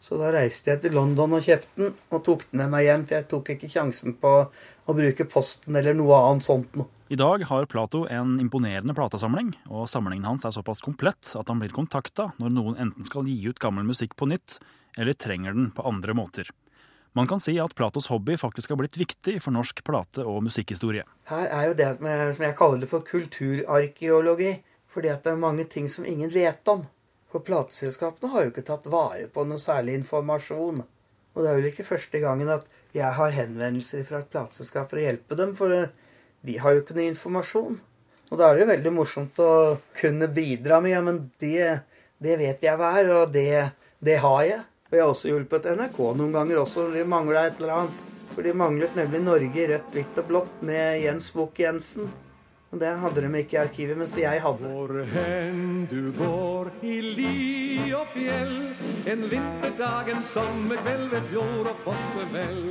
Så 0.00 0.18
da 0.20 0.30
reiste 0.34 0.70
jeg 0.70 0.82
til 0.84 0.94
London 0.94 1.38
og 1.38 1.44
kjøpte 1.44 1.80
den, 1.80 1.94
og 2.12 2.22
tok 2.26 2.44
den 2.50 2.60
med 2.62 2.72
meg 2.74 2.86
hjem, 2.86 3.06
for 3.06 3.16
jeg 3.16 3.28
tok 3.30 3.54
ikke 3.54 3.70
sjansen 3.72 4.16
på 4.20 4.34
å 4.46 4.96
bruke 4.96 5.26
posten 5.30 5.78
eller 5.78 5.96
noe 5.96 6.20
annet 6.28 6.46
sånt 6.46 6.76
noe. 6.78 6.90
I 7.08 7.18
dag 7.18 7.44
har 7.46 7.68
Plato 7.70 8.02
en 8.10 8.34
imponerende 8.42 8.94
platesamling, 8.94 9.52
og 9.70 9.86
samlingen 9.86 10.26
hans 10.26 10.44
er 10.44 10.54
såpass 10.54 10.82
komplett 10.82 11.36
at 11.38 11.48
han 11.52 11.60
blir 11.62 11.74
kontakta 11.74 12.32
når 12.42 12.54
noen 12.54 12.78
enten 12.82 13.06
skal 13.06 13.28
gi 13.30 13.38
ut 13.46 13.62
gammel 13.62 13.86
musikk 13.86 14.16
på 14.18 14.26
nytt, 14.26 14.58
eller 14.98 15.14
trenger 15.14 15.54
den 15.54 15.70
på 15.74 15.84
andre 15.86 16.16
måter. 16.18 16.50
Man 17.16 17.30
kan 17.30 17.40
si 17.40 17.54
at 17.62 17.72
Platos 17.78 18.10
hobby 18.12 18.34
faktisk 18.36 18.74
har 18.74 18.80
blitt 18.80 18.98
viktig 18.98 19.38
for 19.40 19.54
norsk 19.54 19.84
plate- 19.86 20.26
og 20.26 20.42
musikkhistorie. 20.44 21.06
Her 21.30 21.46
er 21.46 21.70
jo 21.70 21.78
det 21.78 21.86
som 21.96 22.44
jeg 22.44 22.56
kaller 22.58 22.82
det 22.82 22.90
for 22.90 23.06
kulturarkeologi, 23.06 24.50
fordi 24.92 25.12
at 25.14 25.24
det 25.24 25.32
er 25.32 25.40
mange 25.40 25.64
ting 25.70 25.88
som 25.88 26.04
ingen 26.04 26.28
vet 26.34 26.68
om. 26.68 26.84
For 27.36 27.44
plateselskapene 27.44 28.30
har 28.32 28.46
jo 28.46 28.50
ikke 28.54 28.62
tatt 28.64 28.86
vare 28.88 29.26
på 29.28 29.42
noe 29.44 29.60
særlig 29.60 29.98
informasjon. 29.98 30.78
Og 31.36 31.42
det 31.44 31.50
er 31.50 31.58
vel 31.58 31.68
ikke 31.68 31.84
første 31.84 32.20
gangen 32.22 32.48
at 32.48 32.64
jeg 32.96 33.10
har 33.12 33.34
henvendelser 33.36 34.06
fra 34.08 34.22
et 34.22 34.30
plateselskap 34.32 34.88
for 34.88 34.96
å 34.96 35.04
hjelpe 35.04 35.36
dem, 35.36 35.52
for 35.58 35.68
de 35.68 36.54
har 36.62 36.72
jo 36.72 36.80
ikke 36.80 36.96
noe 36.96 37.10
informasjon. 37.10 37.76
Og 38.30 38.40
da 38.40 38.48
er 38.48 38.56
det 38.56 38.64
jo 38.64 38.70
veldig 38.72 38.94
morsomt 38.96 39.44
å 39.44 39.52
kunne 40.00 40.30
bidra 40.32 40.80
med 40.80 40.94
ja, 40.94 41.04
men 41.04 41.20
det, 41.42 41.60
det 42.24 42.40
vet 42.40 42.64
jeg 42.64 42.80
hva 42.80 42.94
er, 43.02 43.12
og 43.18 43.36
det, 43.36 43.50
det, 44.00 44.16
har 44.24 44.42
jeg. 44.48 44.62
Og 44.88 44.96
jeg 44.96 45.04
har 45.04 45.12
også 45.12 45.34
hjulpet 45.34 45.68
NRK 45.76 46.02
noen 46.16 46.32
ganger 46.40 46.64
også 46.64 46.86
når 46.86 47.02
de 47.02 47.08
mangla 47.18 47.46
et 47.50 47.60
eller 47.60 47.82
annet. 47.82 48.04
For 48.32 48.48
de 48.48 48.56
manglet 48.56 48.96
nemlig 48.96 49.26
Norge 49.28 49.60
i 49.60 49.68
rødt, 49.74 49.92
hvitt 49.92 50.24
og 50.24 50.32
blått 50.32 50.64
med 50.64 51.02
Jens 51.04 51.28
Bukk 51.36 51.60
Jensen. 51.60 52.08
Og 52.74 52.80
det 52.82 52.92
hadde 52.98 53.22
de 53.22 53.40
ikke 53.40 53.54
i 53.56 53.60
arkivet, 53.62 53.96
mens 53.98 54.16
jeg 54.18 54.40
hadde. 54.42 54.66
Hvor 54.66 54.90
hen 55.12 55.84
du 55.86 56.10
går 56.16 56.72
i 56.82 56.96
li 57.04 57.92
og 57.94 58.08
fjell, 58.10 58.56
en 59.06 59.22
vinterdag, 59.30 60.10
en 60.10 60.24
sommerkveld 60.26 61.06
ved 61.12 61.28
fjord 61.30 61.70
og 61.70 61.84
fossevell. 61.84 62.64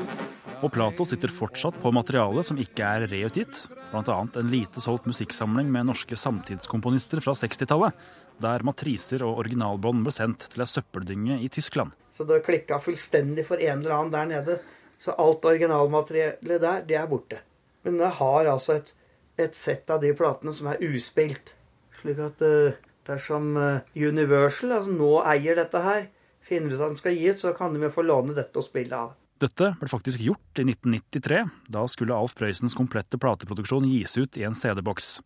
Og 0.65 0.71
Plato 0.73 1.05
sitter 1.07 1.31
fortsatt 1.31 1.77
på 1.79 1.91
materiale 1.95 2.43
som 2.43 2.59
ikke 2.59 2.83
er 2.83 3.05
reutgitt, 3.11 3.65
bl.a. 3.91 4.17
en 4.25 4.51
lite 4.51 4.83
solgt 4.83 5.07
musikksamling 5.07 5.71
med 5.71 5.87
norske 5.87 6.17
samtidskomponister 6.19 7.23
fra 7.23 7.35
60-tallet, 7.37 7.95
der 8.43 8.67
matriser 8.67 9.23
og 9.23 9.39
originalbånd 9.45 10.03
ble 10.03 10.11
sendt 10.11 10.49
til 10.51 10.63
ei 10.63 10.67
søppeldynge 10.67 11.39
i 11.39 11.47
Tyskland. 11.51 11.95
Så 12.11 12.27
det 12.27 12.41
klikka 12.43 12.81
fullstendig 12.83 13.47
for 13.47 13.63
en 13.63 13.79
eller 13.79 13.95
annen 13.95 14.13
der 14.15 14.29
nede. 14.31 14.59
Så 14.99 15.15
alt 15.19 15.45
originalmateriellet 15.47 16.61
der, 16.63 16.83
det 16.87 16.99
er 16.99 17.07
borte. 17.07 17.39
Men 17.87 17.99
det 18.01 18.11
har 18.19 18.51
altså 18.51 18.79
et 18.79 18.93
et 19.41 19.55
sett 19.55 19.89
av 19.91 20.01
de 20.03 20.13
platene 20.15 20.53
som 20.55 20.69
er 20.71 20.81
uspilt. 20.85 21.55
Slik 21.95 22.19
at 22.23 22.41
uh, 22.45 22.75
dersom 23.07 23.53
uh, 23.59 23.83
Universal 23.95 24.75
altså 24.77 24.95
nå 24.95 25.11
eier 25.27 25.59
dette 25.59 25.81
her, 25.83 26.09
finner 26.45 26.75
ut 26.75 26.81
at 26.81 26.93
de 26.93 27.01
skal 27.01 27.15
gi 27.17 27.29
ut, 27.31 27.41
så 27.41 27.53
kan 27.57 27.73
de 27.73 27.81
jo 27.83 27.93
få 27.93 28.05
låne 28.05 28.35
dette 28.37 28.59
og 28.59 28.67
spille 28.67 28.97
av. 28.97 29.15
Dette 29.41 29.73
ble 29.81 29.89
faktisk 29.91 30.21
gjort 30.23 30.61
i 30.61 30.63
1993. 30.63 31.41
Da 31.71 31.83
skulle 31.91 32.15
Alf 32.15 32.37
Prøysens 32.39 32.75
komplette 32.77 33.19
plateproduksjon 33.19 33.87
gis 33.89 34.15
ut 34.15 34.37
i 34.39 34.45
en 34.47 34.55
CD-boks. 34.55 35.17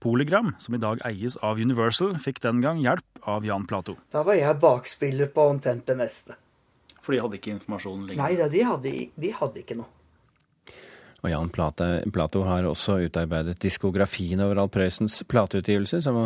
Polygram, 0.00 0.54
som 0.62 0.76
i 0.76 0.80
dag 0.80 1.02
eies 1.04 1.36
av 1.44 1.58
Universal, 1.58 2.14
fikk 2.22 2.40
den 2.44 2.62
gang 2.62 2.78
hjelp 2.80 3.28
av 3.28 3.44
Jan 3.44 3.66
Plato. 3.68 3.98
Da 4.14 4.22
var 4.24 4.38
jeg 4.38 4.60
bakspiller 4.62 5.28
på 5.34 5.48
omtrent 5.50 5.88
det 5.90 5.98
meste. 5.98 6.38
For 7.02 7.12
de 7.12 7.20
hadde 7.24 7.38
ikke 7.40 7.52
informasjonen 7.56 8.06
lenger? 8.06 8.22
Nei, 8.22 8.50
de 8.52 8.64
hadde, 8.68 8.92
de 9.18 9.32
hadde 9.34 9.64
ikke 9.64 9.76
noe. 9.80 9.90
Og 11.18 11.32
Jan 11.32 11.48
Plato 11.50 12.44
har 12.46 12.66
også 12.68 13.00
utarbeidet 13.08 13.58
diskografien 13.58 14.38
over 14.44 14.60
Alf 14.62 14.70
Prøysens 14.76 15.16
plateutgivelse, 15.26 15.98
som, 16.04 16.18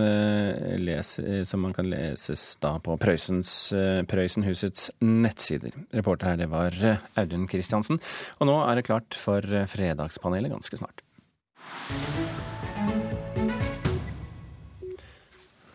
eh, 0.00 1.02
som 1.44 1.60
man 1.60 1.76
kan 1.76 1.90
leses 1.90 2.56
da 2.62 2.78
på 2.80 2.96
Prøysens, 2.96 3.72
eh, 3.76 4.00
Prøysenhusets 4.08 4.90
nettsider. 5.04 5.76
Reporter 5.92 6.32
her, 6.32 6.36
det 6.40 6.48
var 6.48 6.72
eh, 6.72 6.96
Audun 7.20 7.46
Kristiansen. 7.46 8.00
Og 8.40 8.48
nå 8.48 8.56
er 8.64 8.80
det 8.80 8.88
klart 8.88 9.12
for 9.14 9.44
Fredagspanelet 9.44 10.56
ganske 10.56 10.80
snart. 10.80 11.04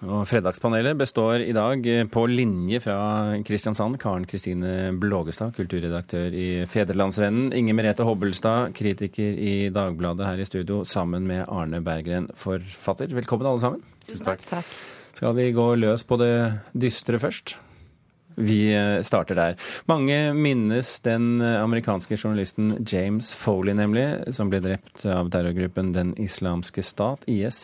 Og 0.06 0.28
Fredagspanelet 0.30 0.98
består 1.00 1.42
i 1.42 1.54
dag 1.56 1.86
på 2.14 2.26
linje 2.30 2.78
fra 2.84 2.98
Kristiansand 3.46 3.98
Karen 4.02 4.28
Kristine 4.30 4.92
Blågestad, 5.02 5.56
kulturredaktør 5.58 6.36
i 6.36 6.50
Federlandsvennen. 6.70 7.50
Inger 7.58 7.78
Merete 7.78 8.06
Hobbelstad, 8.06 8.76
kritiker 8.78 9.34
i 9.34 9.72
Dagbladet 9.74 10.28
her 10.28 10.42
i 10.42 10.46
studio, 10.46 10.84
sammen 10.86 11.26
med 11.26 11.48
Arne 11.50 11.82
Berggren, 11.82 12.30
forfatter. 12.38 13.10
Velkommen 13.18 13.50
alle 13.50 13.64
sammen. 13.64 13.82
Tusen 14.06 14.28
takk. 14.28 14.46
takk. 14.52 14.74
Skal 15.16 15.38
vi 15.40 15.50
gå 15.56 15.68
løs 15.80 16.06
på 16.06 16.20
det 16.22 16.34
dystre 16.78 17.22
først? 17.22 17.58
Vi 18.36 18.62
starter 19.08 19.38
der. 19.40 19.62
Mange 19.90 20.36
minnes 20.38 21.00
den 21.06 21.40
amerikanske 21.42 22.20
journalisten 22.20 22.76
James 22.84 23.34
Foley, 23.34 23.74
nemlig, 23.74 24.10
som 24.36 24.52
ble 24.54 24.62
drept 24.62 25.08
av 25.08 25.32
terrorgruppen 25.34 25.96
Den 25.96 26.12
islamske 26.22 26.84
stat, 26.86 27.26
IS 27.32 27.64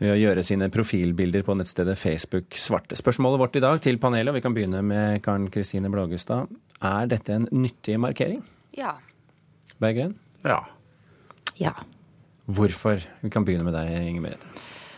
ved 0.00 0.14
å 0.14 0.18
gjøre 0.18 0.44
sine 0.46 0.68
profilbilder 0.74 1.44
på 1.46 1.56
nettstedet 1.58 1.96
Facebook 2.00 2.58
svarte. 2.58 2.98
Spørsmålet 2.98 3.42
vårt 3.42 3.58
i 3.58 3.64
dag 3.64 3.80
til 3.84 4.00
panelet, 4.02 4.32
og 4.32 4.38
vi 4.38 4.44
kan 4.44 4.56
begynne 4.56 4.82
med 4.86 5.22
Karen 5.24 5.48
Kristine 5.54 5.90
Blågestad. 5.92 6.50
Er 6.84 7.10
dette 7.10 7.36
en 7.36 7.48
nyttig 7.54 7.98
markering? 8.02 8.42
Ja. 8.74 8.96
Berggren? 9.82 10.16
Ja. 10.44 10.60
Ja. 11.60 11.74
Hvorfor? 12.44 13.02
Vi 13.22 13.32
kan 13.32 13.46
begynne 13.46 13.66
med 13.66 13.76
deg, 13.76 13.92
Inger 14.02 14.26
Merete. 14.26 14.54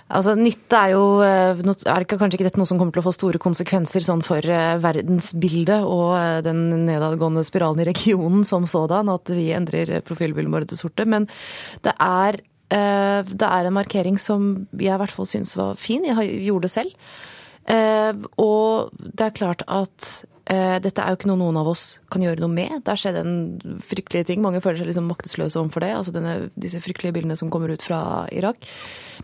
Altså, 0.06 0.36
Nytte 0.38 0.78
er 0.78 0.92
jo 0.94 1.06
eh, 1.26 1.58
er 1.58 2.04
ikke, 2.04 2.18
kanskje 2.20 2.38
ikke 2.38 2.46
dette 2.46 2.60
noe 2.60 2.68
som 2.70 2.78
kommer 2.78 2.94
til 2.94 3.02
å 3.02 3.06
få 3.08 3.14
store 3.16 3.40
konsekvenser 3.42 4.04
sånn 4.06 4.22
for 4.22 4.38
uh, 4.38 4.76
verdensbildet 4.78 5.82
og 5.82 6.12
uh, 6.14 6.38
den 6.46 6.60
nedadgående 6.86 7.42
spiralen 7.46 7.82
i 7.82 7.88
regionen 7.88 8.46
som 8.46 8.68
sådan, 8.70 9.10
at 9.10 9.32
vi 9.34 9.48
endrer 9.56 9.96
profilbildene 10.06 10.54
vårt 10.54 10.70
til 10.70 10.78
sorte. 10.78 11.08
Men 11.10 11.26
det 11.82 11.96
er, 11.98 12.38
det 12.68 13.46
er 13.46 13.66
en 13.68 13.76
markering 13.76 14.16
som 14.18 14.66
jeg 14.74 14.90
i 14.90 15.00
hvert 15.00 15.14
fall 15.14 15.28
syns 15.30 15.54
var 15.58 15.76
fin. 15.78 16.04
Jeg 16.04 16.40
gjorde 16.48 16.66
det 16.66 16.72
selv. 16.72 17.12
og 18.42 18.90
det 18.98 19.26
er 19.26 19.36
klart 19.36 19.62
at 19.70 20.08
dette 20.46 21.02
er 21.02 21.10
jo 21.10 21.18
ikke 21.18 21.30
noe 21.30 21.40
noen 21.40 21.56
av 21.58 21.70
oss 21.70 21.84
kan 22.10 22.22
gjøre 22.22 22.42
noe 22.42 22.50
med. 22.50 22.80
Det 22.82 22.92
har 22.92 23.00
skjedd 23.00 23.16
en 23.18 23.80
fryktelig 23.86 24.26
ting. 24.26 24.42
Mange 24.42 24.60
føler 24.62 24.82
seg 24.82 24.90
liksom 24.90 25.08
maktesløse 25.10 25.58
overfor 25.58 25.82
det. 25.82 25.92
altså 25.94 26.14
denne, 26.14 26.50
Disse 26.54 26.82
fryktelige 26.82 27.14
bildene 27.18 27.38
som 27.38 27.50
kommer 27.50 27.70
ut 27.70 27.82
fra 27.82 28.26
Irak. 28.34 28.66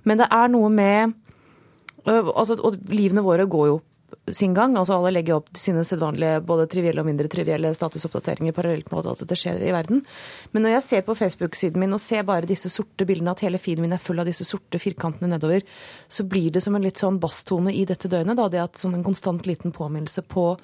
Men 0.03 0.23
det 0.23 0.31
er 0.31 0.51
noe 0.51 0.71
med 0.71 1.15
altså, 2.07 2.59
Og 2.63 2.79
livene 2.91 3.23
våre 3.23 3.47
går 3.47 3.67
jo 3.71 3.81
sin 4.31 4.55
gang. 4.55 4.77
altså 4.77 4.97
Alle 4.97 5.13
legger 5.15 5.39
opp 5.39 5.51
sine 5.59 5.85
sedvanlige 5.87 6.41
både 6.47 6.69
trivielle 6.71 7.03
og 7.03 7.09
mindre 7.09 7.31
trivielle 7.33 7.73
statusoppdateringer 7.77 8.55
parallelt 8.57 8.91
med 8.93 9.07
alt 9.07 9.25
dette 9.25 9.39
skjer 9.39 9.63
i 9.63 9.73
verden. 9.75 10.03
Men 10.53 10.67
når 10.67 10.77
jeg 10.77 10.87
ser 10.89 11.05
på 11.07 11.17
Facebook-siden 11.19 11.81
min 11.83 11.97
og 11.97 12.03
ser 12.03 12.27
bare 12.29 12.49
disse 12.49 12.71
sorte 12.73 13.07
bildene, 13.09 13.35
at 13.35 13.45
hele 13.47 13.61
feeden 13.63 13.87
min 13.87 13.97
er 13.97 14.03
full 14.03 14.23
av 14.23 14.29
disse 14.29 14.47
sorte 14.49 14.81
firkantene 14.83 15.33
nedover, 15.35 15.67
så 16.09 16.27
blir 16.29 16.53
det 16.55 16.65
som 16.65 16.77
en 16.77 16.87
litt 16.87 17.03
sånn 17.03 17.21
basstone 17.23 17.75
i 17.75 17.85
dette 17.89 18.11
døgnet. 18.13 18.37
da, 18.37 18.49
det 18.49 18.63
at 18.63 18.79
Som 18.83 18.95
en 18.95 19.05
konstant 19.05 19.47
liten 19.47 19.73
påminnelse 19.73 20.23
på 20.23 20.57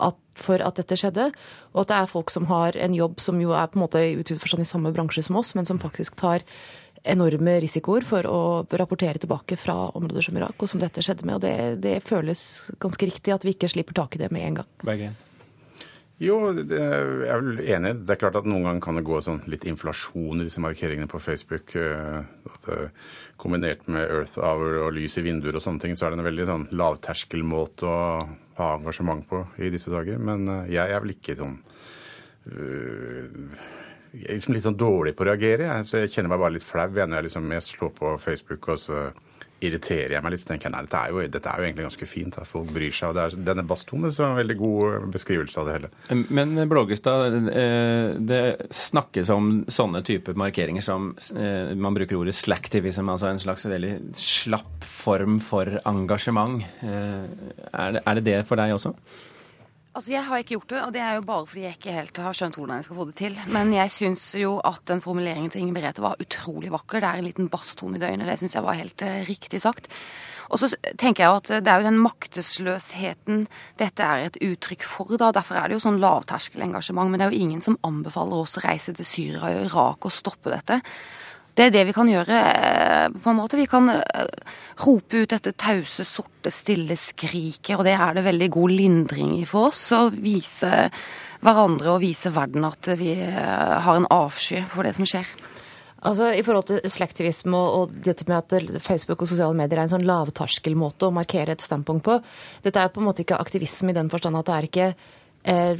at, 0.00 0.16
for 0.36 0.60
at 0.60 0.76
dette 0.76 0.96
skjedde. 1.00 1.30
Og 1.74 1.82
at 1.82 1.92
det 1.92 2.00
er 2.00 2.10
folk 2.10 2.32
som 2.32 2.48
har 2.50 2.76
en 2.76 2.94
jobb 2.94 3.20
som 3.22 3.40
jo 3.40 3.54
er 3.56 3.68
på 3.70 3.78
en 3.78 3.84
måte 3.86 4.02
i 4.02 4.64
samme 4.64 4.92
bransje 4.92 5.22
som 5.22 5.36
oss, 5.36 5.54
men 5.54 5.66
som 5.66 5.80
faktisk 5.80 6.16
tar 6.16 6.44
enorme 7.08 7.58
risikoer 7.62 8.06
for 8.06 8.26
å 8.28 8.40
rapportere 8.78 9.20
tilbake 9.22 9.58
fra 9.60 9.76
områder 9.96 10.26
som 10.26 10.40
Irak, 10.40 10.56
og 10.58 10.70
som 10.70 10.82
dette 10.82 11.04
skjedde 11.04 11.28
med. 11.28 11.38
Og 11.38 11.44
det, 11.44 11.54
det 11.84 12.00
føles 12.06 12.40
ganske 12.82 13.08
riktig 13.08 13.34
at 13.34 13.46
vi 13.46 13.56
ikke 13.56 13.70
slipper 13.72 13.96
tak 13.96 14.16
i 14.16 14.24
det 14.24 14.32
med 14.34 14.48
en 14.48 14.60
gang. 14.60 14.74
Bergen. 14.86 15.16
Jo, 16.16 16.38
jeg 16.48 16.80
er 17.28 17.42
vel 17.42 17.58
enig. 17.60 17.90
Det 18.08 18.14
er 18.14 18.20
klart 18.22 18.38
at 18.40 18.46
noen 18.48 18.64
ganger 18.64 18.80
kan 18.86 18.96
det 18.96 19.04
gå 19.04 19.18
sånn 19.20 19.42
litt 19.52 19.66
inflasjon 19.68 20.40
i 20.40 20.46
disse 20.46 20.62
markeringene 20.64 21.10
på 21.12 21.20
Facebook. 21.20 21.74
Eh, 21.76 22.22
at, 22.48 22.68
kombinert 23.36 23.84
med 23.92 24.08
Earth 24.08 24.40
Hour 24.40 24.80
og 24.86 24.94
lys 24.96 25.18
i 25.20 25.26
vinduer 25.26 25.58
og 25.58 25.64
sånne 25.64 25.82
ting, 25.82 25.96
så 25.96 26.06
er 26.06 26.14
det 26.14 26.22
en 26.22 26.28
veldig 26.30 26.46
sånn 26.48 26.68
lavterskelmåte 26.72 27.90
å 27.90 27.98
ha 28.56 28.70
engasjement 28.78 29.26
på 29.28 29.42
i 29.60 29.68
disse 29.74 29.92
dager. 29.92 30.16
Men 30.16 30.48
eh, 30.48 30.72
jeg 30.78 30.94
er 30.94 31.04
vel 31.04 31.12
ikke 31.18 31.36
sånn 31.36 31.58
øh, 32.48 33.28
jeg 34.16 34.28
er 34.30 34.38
liksom 34.38 34.56
litt 34.56 34.66
sånn 34.66 34.80
dårlig 34.80 35.14
på 35.16 35.24
å 35.24 35.30
reagere. 35.30 35.68
Jeg, 35.68 35.86
så 35.88 36.02
jeg 36.02 36.12
kjenner 36.14 36.32
meg 36.32 36.42
bare 36.42 36.56
litt 36.56 36.66
flau 36.66 36.88
når 36.88 37.18
jeg, 37.18 37.28
liksom, 37.28 37.50
jeg 37.52 37.64
slår 37.66 37.96
på 37.96 38.12
Facebook, 38.22 38.68
og 38.72 38.80
så 38.80 39.08
irriterer 39.64 40.12
jeg 40.12 40.24
meg 40.24 40.34
litt. 40.34 40.42
Så 40.44 40.50
tenker 40.50 40.68
jeg 40.68 40.74
nei, 40.74 40.82
dette 40.84 41.00
er 41.00 41.12
jo, 41.12 41.22
dette 41.32 41.52
er 41.52 41.60
jo 41.60 41.66
egentlig 41.66 41.86
ganske 41.86 42.08
fint. 42.08 42.36
Da. 42.36 42.44
Folk 42.48 42.72
bryr 42.74 42.92
seg. 42.92 43.10
og 43.10 43.16
det 43.16 43.24
er, 43.24 43.36
Denne 43.50 43.64
basstonen 43.68 44.08
er 44.10 44.24
en 44.26 44.40
veldig 44.40 44.56
god 44.60 45.06
beskrivelse 45.14 45.60
av 45.62 45.68
det 45.68 45.76
hele. 45.76 45.92
Men 46.36 46.56
Blågestad, 46.70 47.38
eh, 47.52 48.16
det 48.32 48.42
snakkes 48.74 49.32
om 49.34 49.52
sånne 49.72 50.02
typer 50.06 50.36
markeringer 50.38 50.84
som 50.84 51.12
eh, 51.36 51.72
man 51.76 51.96
bruker 51.96 52.20
ordet 52.20 52.36
slacktivism, 52.36 53.08
altså 53.12 53.30
en 53.30 53.40
slags 53.42 53.66
veldig 53.68 53.94
slapp 54.20 54.84
form 54.86 55.40
for 55.44 55.78
engasjement. 55.88 56.60
Eh, 56.84 57.24
er 57.72 58.20
det 58.20 58.28
det 58.28 58.42
for 58.48 58.60
deg 58.60 58.76
også? 58.76 58.92
Altså, 59.96 60.12
Jeg 60.12 60.26
har 60.26 60.42
ikke 60.42 60.56
gjort 60.58 60.68
det, 60.68 60.80
og 60.84 60.92
det 60.92 61.00
er 61.00 61.14
jo 61.16 61.22
bare 61.24 61.46
fordi 61.48 61.62
jeg 61.64 61.76
ikke 61.78 61.92
helt 61.96 62.18
har 62.20 62.34
skjønt 62.36 62.56
hvordan 62.58 62.80
jeg 62.82 62.84
skal 62.84 62.98
få 62.98 63.04
det 63.08 63.14
til. 63.16 63.38
Men 63.48 63.70
jeg 63.72 63.92
syns 63.94 64.24
jo 64.36 64.58
at 64.60 64.82
den 64.90 65.00
formuleringen 65.00 65.48
til 65.48 65.62
Inger 65.62 65.72
Merete 65.72 66.04
var 66.04 66.20
utrolig 66.20 66.68
vakker. 66.74 67.00
Det 67.00 67.08
er 67.08 67.22
en 67.22 67.24
liten 67.24 67.48
basstone 67.48 67.96
i 67.96 68.02
døgnet. 68.02 68.28
Det 68.28 68.36
syns 68.42 68.58
jeg 68.58 68.66
var 68.66 68.76
helt 68.76 69.04
uh, 69.06 69.14
riktig 69.24 69.62
sagt. 69.64 69.88
Og 70.52 70.60
så 70.60 70.68
tenker 71.00 71.24
jeg 71.24 71.30
jo 71.30 71.40
at 71.40 71.64
det 71.64 71.72
er 71.72 71.80
jo 71.80 71.88
den 71.88 72.02
maktesløsheten 72.04 73.46
dette 73.80 74.04
er 74.04 74.26
et 74.28 74.36
uttrykk 74.44 74.84
for. 74.84 75.16
da, 75.16 75.32
Derfor 75.32 75.56
er 75.56 75.70
det 75.70 75.78
jo 75.78 75.84
sånn 75.86 76.02
lavterskelengasjement. 76.04 77.10
Men 77.10 77.22
det 77.22 77.26
er 77.26 77.32
jo 77.32 77.46
ingen 77.46 77.64
som 77.64 77.80
anbefaler 77.86 78.44
oss 78.44 78.58
å 78.60 78.66
reise 78.68 78.92
til 78.92 79.08
Syria 79.08 79.48
og 79.48 79.70
Irak 79.70 80.10
og 80.10 80.14
stoppe 80.14 80.52
dette. 80.52 80.82
Det 81.56 81.64
er 81.64 81.72
det 81.72 81.86
vi 81.88 81.94
kan 81.96 82.08
gjøre, 82.10 82.36
eh, 82.36 83.06
på 83.16 83.30
en 83.32 83.38
måte. 83.38 83.56
Vi 83.56 83.68
kan 83.70 83.88
eh, 83.88 84.26
rope 84.84 85.22
ut 85.22 85.30
dette 85.32 85.54
tause, 85.56 86.04
sorte, 86.04 86.52
stille 86.52 86.98
skriket, 87.00 87.78
og 87.78 87.86
det 87.88 87.94
er 87.96 88.18
det 88.18 88.26
veldig 88.26 88.50
god 88.52 88.74
lindring 88.76 89.30
i 89.38 89.46
for 89.48 89.70
oss. 89.70 89.86
Å 89.96 90.10
vise 90.12 90.90
hverandre 91.40 91.94
og 91.94 92.02
vise 92.04 92.32
verden 92.34 92.66
at 92.68 92.92
vi 93.00 93.14
eh, 93.24 93.76
har 93.86 93.96
en 93.96 94.08
avsky 94.12 94.60
for 94.68 94.84
det 94.84 94.92
som 94.98 95.08
skjer. 95.08 95.32
Altså, 96.06 96.28
I 96.36 96.44
forhold 96.44 96.68
til 96.68 96.92
slektivisme 96.92 97.56
og, 97.56 97.94
dette 98.04 98.28
med 98.28 98.44
at 98.44 98.82
Facebook 98.84 99.24
og 99.24 99.30
sosiale 99.30 99.56
medier 99.56 99.80
er 99.80 99.86
en 99.86 99.94
sånn 99.96 100.06
lavterskelmåte 100.06 101.08
å 101.08 101.14
markere 101.16 101.56
et 101.56 101.64
standpunkt 101.64 102.04
på 102.04 102.18
Dette 102.62 102.82
er 102.82 102.92
på 102.92 103.00
en 103.00 103.08
måte 103.08 103.24
ikke 103.24 103.40
aktivisme 103.40 103.90
i 103.90 103.96
den 103.96 104.12
forstand 104.12 104.36
at 104.38 104.46
det 104.46 104.58
er 104.58 104.68
ikke 104.68 104.90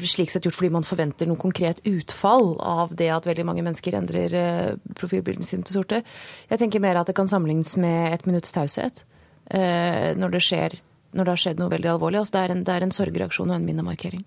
slik 0.06 0.30
sett 0.30 0.46
gjort 0.46 0.56
fordi 0.56 0.72
man 0.76 0.86
forventer 0.86 1.28
noe 1.28 1.40
konkret 1.40 1.80
utfall 1.88 2.54
av 2.62 2.94
det 2.96 3.10
at 3.10 3.26
veldig 3.26 3.46
mange 3.48 3.64
mennesker 3.66 3.96
endrer 3.98 4.36
eh, 4.36 4.72
profilbildene 4.98 5.46
sine 5.46 5.66
til 5.66 5.80
sorte. 5.80 6.02
Jeg 6.50 6.62
tenker 6.62 6.82
mer 6.82 7.00
at 7.00 7.10
det 7.10 7.16
kan 7.18 7.30
sammenlignes 7.30 7.76
med 7.82 8.14
et 8.14 8.26
minutts 8.28 8.54
taushet 8.54 9.02
eh, 9.50 10.14
når 10.18 10.36
det 10.36 10.44
skjer 10.46 10.78
når 11.16 11.24
det 11.24 11.32
har 11.32 11.40
skjedd 11.40 11.60
noe 11.62 11.72
veldig 11.72 11.88
alvorlig. 11.94 12.18
Altså 12.20 12.34
det, 12.34 12.40
er 12.42 12.52
en, 12.52 12.62
det 12.66 12.72
er 12.74 12.84
en 12.84 12.92
sorgreaksjon 12.92 13.48
og 13.48 13.56
en 13.56 13.64
minnemarkering. 13.64 14.24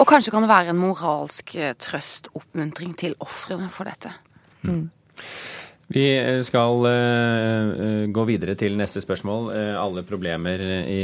Og 0.00 0.06
kanskje 0.08 0.32
kan 0.32 0.44
det 0.46 0.48
være 0.48 0.72
en 0.72 0.80
moralsk 0.80 1.52
trøst, 1.82 2.30
oppmuntring 2.38 2.94
til 2.96 3.18
ofrene 3.20 3.68
for 3.74 3.90
dette. 3.90 4.14
Mm. 4.64 4.86
Vi 5.92 6.04
skal 6.46 6.86
uh, 6.88 8.06
gå 8.08 8.22
videre 8.24 8.54
til 8.56 8.78
neste 8.80 9.02
spørsmål. 9.04 9.50
Alle 9.76 10.02
problemer 10.08 10.62
i, 10.88 11.02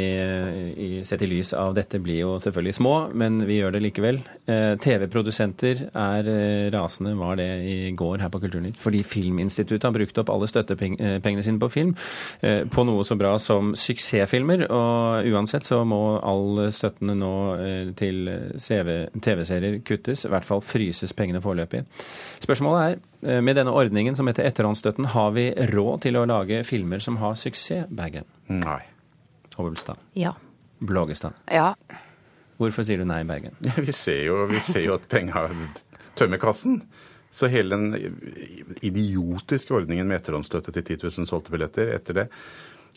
i, 0.73 0.89
sett 1.05 1.23
i 1.25 1.29
lys 1.29 1.53
av 1.53 1.75
dette 1.77 2.01
blir 2.01 2.23
jo 2.23 2.31
selvfølgelig 2.41 2.77
små, 2.79 2.95
men 3.13 3.43
vi 3.49 3.59
gjør 3.59 3.75
det 3.77 3.83
likevel. 3.85 4.21
TV-produsenter 4.49 5.83
er 5.93 6.31
rasende, 6.73 7.13
var 7.19 7.37
det 7.41 7.49
i 7.69 7.93
går 7.97 8.23
her 8.25 8.33
på 8.33 8.41
Kulturnytt, 8.41 8.79
fordi 8.81 9.03
Filminstituttet 9.05 9.85
har 9.85 9.95
brukt 9.95 10.21
opp 10.23 10.33
alle 10.33 10.49
støttepengene 10.49 11.45
sine 11.45 11.61
på 11.61 11.69
film 11.73 11.93
på 12.41 12.87
noe 12.89 13.05
så 13.05 13.19
bra 13.21 13.35
som 13.43 13.75
suksessfilmer. 13.77 14.65
Og 14.73 15.29
uansett 15.35 15.69
så 15.69 15.83
må 15.89 16.01
all 16.17 16.69
støttene 16.75 17.19
nå 17.19 17.35
til 17.99 18.25
TV-serier 18.57 19.81
kuttes, 19.85 20.25
i 20.25 20.33
hvert 20.33 20.49
fall 20.49 20.65
fryses 20.65 21.15
pengene 21.17 21.45
foreløpig. 21.45 21.85
Spørsmålet 22.41 22.89
er 22.89 23.07
Eh, 23.18 23.18
med 23.21 23.57
denne 23.59 23.73
ordningen 23.75 24.17
som 24.17 24.29
heter 24.31 24.47
etterhåndsstøtten, 24.47 25.09
har 25.15 25.33
vi 25.35 25.49
råd 25.73 26.05
til 26.05 26.19
å 26.21 26.27
lage 26.29 26.61
filmer 26.67 27.03
som 27.03 27.19
har 27.23 27.35
suksess, 27.39 27.89
Bergen? 27.91 28.29
Nei. 28.47 28.81
Hobbelstad? 29.57 29.99
Ja. 30.15 30.37
Blågestad? 30.79 31.35
Ja. 31.51 31.73
Hvorfor 32.59 32.87
sier 32.87 33.03
du 33.03 33.07
nei, 33.07 33.25
Bergen? 33.27 33.55
Vi 33.89 33.95
ser 33.95 34.25
jo, 34.27 34.41
vi 34.51 34.59
ser 34.63 34.83
jo 34.87 34.97
at 34.97 35.07
penger 35.11 35.53
tømmer 36.19 36.41
kassen. 36.43 36.81
Så 37.31 37.51
hele 37.53 37.77
den 37.77 38.17
idiotiske 38.83 39.75
ordningen 39.77 40.09
med 40.09 40.23
etterhåndsstøtte 40.23 40.73
til 40.75 40.85
10 40.97 41.11
000 41.21 41.29
solgte 41.29 41.53
billetter 41.53 41.93
etter 41.93 42.23
det 42.23 42.27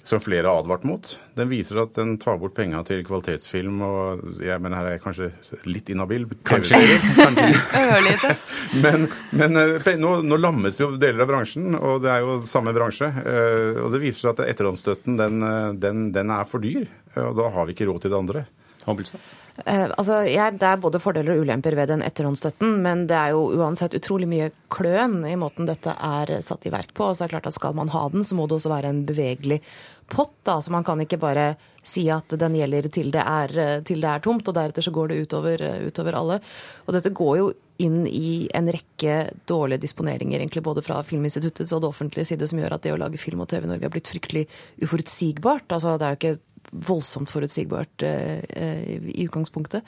som 0.04 0.22
flere 0.22 0.48
har 0.48 0.60
advart 0.60 0.84
mot. 0.88 1.08
Den 1.38 1.50
viser 1.52 1.84
at 1.84 1.94
den 1.96 2.16
tar 2.22 2.40
bort 2.42 2.56
penga 2.58 2.82
til 2.88 3.04
kvalitetsfilm. 3.06 3.82
og 3.86 4.24
jeg 4.42 4.62
mener 4.62 4.78
Her 4.78 4.90
er 4.90 4.96
jeg 4.98 5.04
kanskje 5.04 5.30
litt 5.70 5.90
inhabil. 5.94 6.26
Kanskje 6.48 6.80
litt. 6.82 7.10
kanskje 7.18 8.00
litt. 8.08 8.26
men, 8.84 9.08
men 9.32 9.62
eh, 9.62 9.92
nå, 10.02 10.16
nå, 10.26 10.40
lammes 10.42 10.80
jo 10.82 10.94
deler 11.02 11.26
av 11.26 11.30
bransjen, 11.34 11.76
og 11.78 12.02
det 12.06 12.14
er 12.16 12.26
jo 12.26 12.40
samme 12.48 12.74
bransje. 12.74 13.12
Eh, 13.12 13.84
og 13.84 13.92
det 13.94 14.02
viser 14.04 14.26
seg 14.26 14.34
at 14.34 14.50
etterhåndsstøtten 14.50 15.20
den, 15.22 15.46
eh, 15.46 15.70
den, 15.86 16.10
den 16.16 16.34
er 16.34 16.50
for 16.50 16.64
dyr. 16.64 16.90
Og 17.22 17.38
da 17.38 17.52
har 17.54 17.68
vi 17.68 17.78
ikke 17.78 17.90
råd 17.92 18.02
til 18.04 18.14
det 18.14 18.20
andre. 18.24 18.46
Hobbelstad. 18.88 19.22
Eh, 19.66 19.90
altså, 19.98 20.22
ja, 20.30 20.50
Det 20.52 20.68
er 20.68 20.82
både 20.82 21.00
fordeler 21.02 21.36
og 21.36 21.46
ulemper 21.46 21.76
ved 21.78 21.92
den 21.92 22.04
etterhåndsstøtten, 22.06 22.78
men 22.84 23.06
det 23.10 23.18
er 23.18 23.34
jo 23.36 23.48
uansett 23.60 23.96
utrolig 23.98 24.30
mye 24.30 24.52
kløn 24.74 25.22
i 25.28 25.38
måten 25.40 25.70
dette 25.70 25.94
er 25.94 26.38
satt 26.46 26.66
i 26.66 26.74
verk 26.74 26.94
på. 26.98 27.10
Og 27.10 27.18
så 27.18 27.26
er 27.26 27.32
det 27.32 27.38
klart 27.38 27.50
at 27.52 27.58
Skal 27.58 27.76
man 27.78 27.90
ha 27.90 28.08
den, 28.10 28.24
så 28.24 28.36
må 28.36 28.48
det 28.48 28.58
også 28.58 28.72
være 28.74 28.90
en 28.90 29.06
bevegelig 29.06 29.62
pott. 30.08 30.34
da, 30.44 30.60
så 30.62 30.72
Man 30.72 30.84
kan 30.84 31.00
ikke 31.02 31.20
bare 31.20 31.56
si 31.84 32.10
at 32.10 32.28
den 32.28 32.56
gjelder 32.56 32.90
til 32.90 33.12
det 33.12 33.24
er, 33.26 33.82
til 33.84 34.02
det 34.02 34.10
er 34.10 34.20
tomt, 34.20 34.48
og 34.48 34.54
deretter 34.54 34.82
så 34.82 34.92
går 34.92 35.10
det 35.10 35.22
utover, 35.26 35.88
utover 35.88 36.14
alle. 36.14 36.40
Og 36.88 36.94
dette 36.94 37.10
går 37.10 37.38
jo 37.38 37.54
inn 37.82 38.06
i 38.08 38.48
en 38.54 38.70
rekke 38.70 39.32
dårlige 39.50 39.82
disponeringer, 39.82 40.40
egentlig 40.40 40.64
både 40.64 40.84
fra 40.86 41.02
Filminstituttets 41.04 41.74
og 41.74 41.82
det 41.82 41.90
offentlige 41.90 42.30
side, 42.30 42.48
som 42.48 42.60
gjør 42.62 42.76
at 42.76 42.86
det 42.86 42.94
å 42.94 43.00
lage 43.02 43.22
film 43.22 43.42
og 43.42 43.50
TV 43.50 43.66
i 43.66 43.72
Norge 43.72 43.90
er 43.90 43.94
blitt 43.94 44.12
fryktelig 44.12 44.46
uforutsigbart. 44.84 45.72
Altså, 45.72 45.98
Det 45.98 46.06
er 46.06 46.16
jo 46.16 46.20
ikke 46.22 46.40
voldsomt 46.72 47.30
forutsigbart 47.30 48.04
eh, 48.08 48.40
eh, 48.50 48.84
i 49.12 49.26
utgangspunktet. 49.26 49.88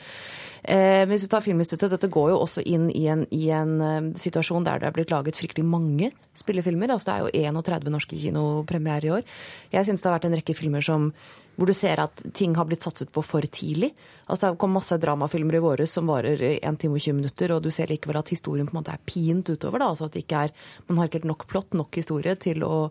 Eh, 0.64 1.04
hvis 1.08 1.24
du 1.24 1.30
tar 1.32 1.44
Filminstituttet, 1.46 1.96
dette 1.96 2.12
går 2.12 2.32
jo 2.34 2.42
også 2.44 2.64
inn 2.68 2.90
i 2.92 3.06
en, 3.12 3.26
i 3.32 3.48
en 3.56 4.12
situasjon 4.20 4.66
der 4.68 4.82
det 4.82 4.90
er 4.90 4.96
blitt 4.96 5.14
laget 5.14 5.40
fryktelig 5.40 5.66
mange 5.68 6.12
spillefilmer. 6.40 6.92
Altså 6.92 7.10
det 7.10 7.16
er 7.16 7.24
jo 7.24 7.62
31 7.64 7.94
norske 7.94 8.20
kinopremierer 8.20 9.08
i 9.08 9.16
år. 9.20 9.32
Jeg 9.74 9.88
syns 9.88 10.04
det 10.04 10.12
har 10.12 10.18
vært 10.18 10.30
en 10.32 10.38
rekke 10.40 10.58
filmer 10.58 10.84
som 10.86 11.10
hvor 11.54 11.70
du 11.70 11.76
ser 11.78 12.02
at 12.02 12.24
ting 12.34 12.56
har 12.58 12.66
blitt 12.66 12.82
satset 12.82 13.12
på 13.14 13.22
for 13.22 13.46
tidlig. 13.46 13.92
Altså 14.26 14.50
Det 14.50 14.60
kom 14.62 14.74
masse 14.74 14.98
dramafilmer 14.98 15.60
i 15.60 15.62
våre 15.64 15.86
som 15.88 16.10
varer 16.10 16.42
1 16.56 16.80
time 16.82 16.98
og 16.98 17.04
20 17.06 17.20
minutter, 17.20 17.54
og 17.54 17.62
du 17.62 17.70
ser 17.72 17.92
likevel 17.92 18.18
at 18.18 18.34
historien 18.34 18.66
på 18.66 18.74
en 18.74 18.82
måte 18.82 18.96
er 18.96 19.04
pint 19.06 19.54
utover. 19.54 19.80
da, 19.80 19.92
altså 19.94 20.10
at 20.10 20.14
det 20.14 20.26
ikke 20.26 20.48
er, 20.48 20.52
Man 20.88 20.98
har 20.98 21.08
ikke 21.08 21.22
helt 21.22 21.32
nok 21.32 21.48
plott, 21.48 21.74
nok 21.74 21.94
historie, 21.96 22.36
til 22.36 22.64
å 22.64 22.90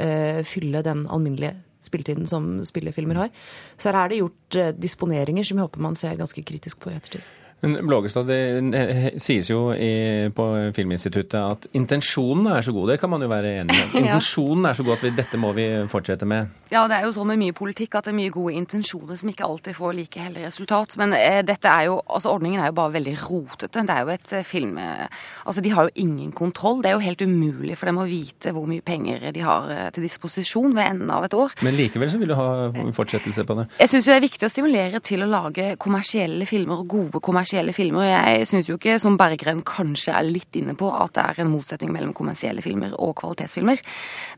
øh, 0.00 0.42
fylle 0.44 0.82
den 0.82 1.06
alminnelige 1.08 1.56
spilletiden 1.86 2.28
som 2.30 2.50
spillefilmer 2.66 3.24
har. 3.24 3.32
Så 3.78 3.90
her 3.90 4.00
er 4.00 4.12
det 4.12 4.20
gjort 4.22 4.60
uh, 4.60 4.70
disponeringer 4.76 5.46
som 5.46 5.60
jeg 5.60 5.68
håper 5.68 5.84
man 5.84 5.98
ser 5.98 6.20
ganske 6.20 6.44
kritisk 6.46 6.84
på 6.84 6.92
i 6.92 6.98
ettertid. 6.98 7.24
Men 7.64 7.78
Blågestad, 7.88 8.28
det 8.28 9.14
sies 9.22 9.48
jo 9.48 9.70
i, 9.72 10.28
på 10.34 10.46
Filminstituttet 10.76 11.38
at 11.40 11.66
intensjonen 11.76 12.50
er 12.52 12.64
så 12.64 12.74
god. 12.76 12.92
Det 12.92 12.98
kan 13.00 13.12
man 13.12 13.24
jo 13.24 13.30
være 13.30 13.54
enig 13.62 13.78
i. 13.78 13.86
Intensjonen 14.02 14.68
er 14.68 14.76
så 14.76 14.84
god 14.84 14.98
at 14.98 15.06
vi, 15.06 15.12
dette 15.16 15.40
må 15.40 15.54
vi 15.56 15.66
fortsette 15.90 16.28
med. 16.28 16.52
Ja, 16.72 16.84
det 16.90 16.98
er 16.98 17.06
jo 17.06 17.14
sånn 17.16 17.30
med 17.32 17.40
mye 17.40 17.56
politikk 17.56 17.96
at 17.96 18.08
det 18.08 18.12
er 18.12 18.18
mye 18.18 18.34
gode 18.34 18.56
intensjoner 18.58 19.18
som 19.20 19.30
ikke 19.30 19.46
alltid 19.46 19.76
får 19.78 19.96
like 19.96 20.26
heldig 20.26 20.44
resultat. 20.46 20.96
Men 21.00 21.16
eh, 21.16 21.40
dette 21.46 21.70
er 21.70 21.88
jo, 21.88 21.98
altså 22.04 22.34
ordningen 22.34 22.60
er 22.60 22.72
jo 22.72 22.76
bare 22.80 22.94
veldig 22.98 23.14
rotete. 23.22 23.84
Det 23.84 23.94
er 23.94 24.04
jo 24.04 24.12
et 24.14 24.36
eh, 24.36 24.46
film 24.46 24.76
eh, 24.80 25.06
Altså 25.44 25.62
de 25.64 25.72
har 25.74 25.88
jo 25.88 26.04
ingen 26.04 26.32
kontroll. 26.36 26.82
Det 26.82 26.90
er 26.90 26.96
jo 26.96 27.04
helt 27.04 27.22
umulig 27.24 27.78
for 27.78 27.88
dem 27.90 28.00
å 28.02 28.06
vite 28.08 28.52
hvor 28.54 28.68
mye 28.68 28.84
penger 28.84 29.28
de 29.34 29.44
har 29.44 29.70
eh, 29.72 29.88
til 29.94 30.06
disposisjon 30.06 30.74
ved 30.76 30.84
enden 30.84 31.12
av 31.14 31.28
et 31.28 31.36
år. 31.38 31.54
Men 31.64 31.78
likevel 31.78 32.10
så 32.12 32.20
vil 32.20 32.32
du 32.32 32.36
ha 32.38 32.48
fortsettelse 32.96 33.46
på 33.48 33.58
det? 33.60 33.68
Jeg 33.80 33.92
syns 33.92 34.10
det 34.10 34.16
er 34.16 34.24
viktig 34.24 34.48
å 34.48 34.52
stimulere 34.52 35.00
til 35.04 35.24
å 35.24 35.30
lage 35.30 35.74
kommersielle 35.80 36.48
filmer 36.48 36.82
og 36.82 36.90
gode 36.90 37.22
kommersielle 37.24 37.53
kommersielle 37.54 37.72
filmer. 37.72 38.02
og 38.02 38.38
Jeg 38.38 38.46
syns 38.48 38.68
jo 38.68 38.76
ikke, 38.76 38.98
som 38.98 39.16
Berggren 39.16 39.62
kanskje 39.62 40.14
er 40.14 40.26
litt 40.26 40.56
inne 40.56 40.74
på, 40.74 40.90
at 40.90 41.14
det 41.14 41.22
er 41.22 41.44
en 41.44 41.52
motsetning 41.52 41.92
mellom 41.92 42.12
kommersielle 42.12 42.62
filmer 42.62 42.94
og 42.98 43.14
kvalitetsfilmer. 43.20 43.78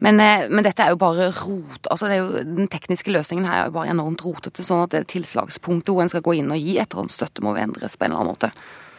Men, 0.00 0.20
eh, 0.20 0.48
men 0.50 0.64
dette 0.64 0.82
er 0.82 0.90
jo 0.90 0.96
bare 0.96 1.32
rot. 1.32 1.86
altså 1.90 2.06
det 2.06 2.16
er 2.16 2.18
jo, 2.18 2.44
Den 2.44 2.68
tekniske 2.68 3.10
løsningen 3.10 3.46
her 3.46 3.62
er 3.62 3.66
jo 3.66 3.72
bare 3.72 3.90
enormt 3.90 4.24
rotete. 4.24 4.62
Sånn 4.62 4.82
at 4.82 4.90
det 4.90 5.08
tilslagspunktet 5.08 5.88
hvor 5.94 6.02
en 6.02 6.08
skal 6.08 6.22
gå 6.22 6.34
inn 6.34 6.50
og 6.50 6.58
gi 6.58 6.78
etterhåndsstøtte, 6.78 7.42
må 7.42 7.56
endres 7.56 7.96
på 7.96 8.04
en 8.04 8.12
eller 8.12 8.20
annen 8.20 8.32
måte. 8.32 8.52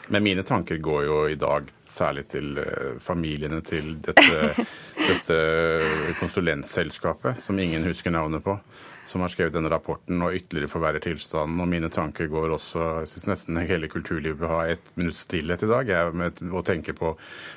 Men 0.10 0.24
mine 0.24 0.44
tanker 0.44 0.78
går 0.78 1.04
jo 1.04 1.28
i 1.28 1.36
dag 1.36 1.66
særlig 1.84 2.28
til 2.28 2.58
uh, 2.58 2.98
familiene 3.00 3.62
til 3.62 3.98
dette, 4.00 4.66
dette 5.12 6.16
konsulentselskapet, 6.20 7.42
som 7.44 7.60
ingen 7.60 7.84
husker 7.84 8.10
navnet 8.12 8.44
på 8.44 8.58
som 9.08 9.24
har 9.24 9.32
skrevet 9.32 9.56
denne 9.56 9.72
rapporten 9.72 10.20
og 10.26 10.36
ytterligere 10.36 10.72
forverrer 10.72 11.04
tilstanden. 11.04 11.62
Og 11.64 11.70
mine 11.72 11.90
tanker 11.94 12.28
går 12.32 12.52
også 12.58 12.84
Jeg 13.00 13.12
syns 13.14 13.28
nesten 13.32 13.60
hele 13.70 13.88
kulturlivet 13.92 14.40
bør 14.42 14.54
ha 14.54 14.60
et 14.74 14.92
minutts 15.00 15.24
stillhet 15.26 15.64
i 15.64 15.72
dag. 15.72 15.88
Jeg 15.88 16.18
med 16.18 16.42
å 16.52 16.64
tenke 16.68 16.96
på 16.98 17.14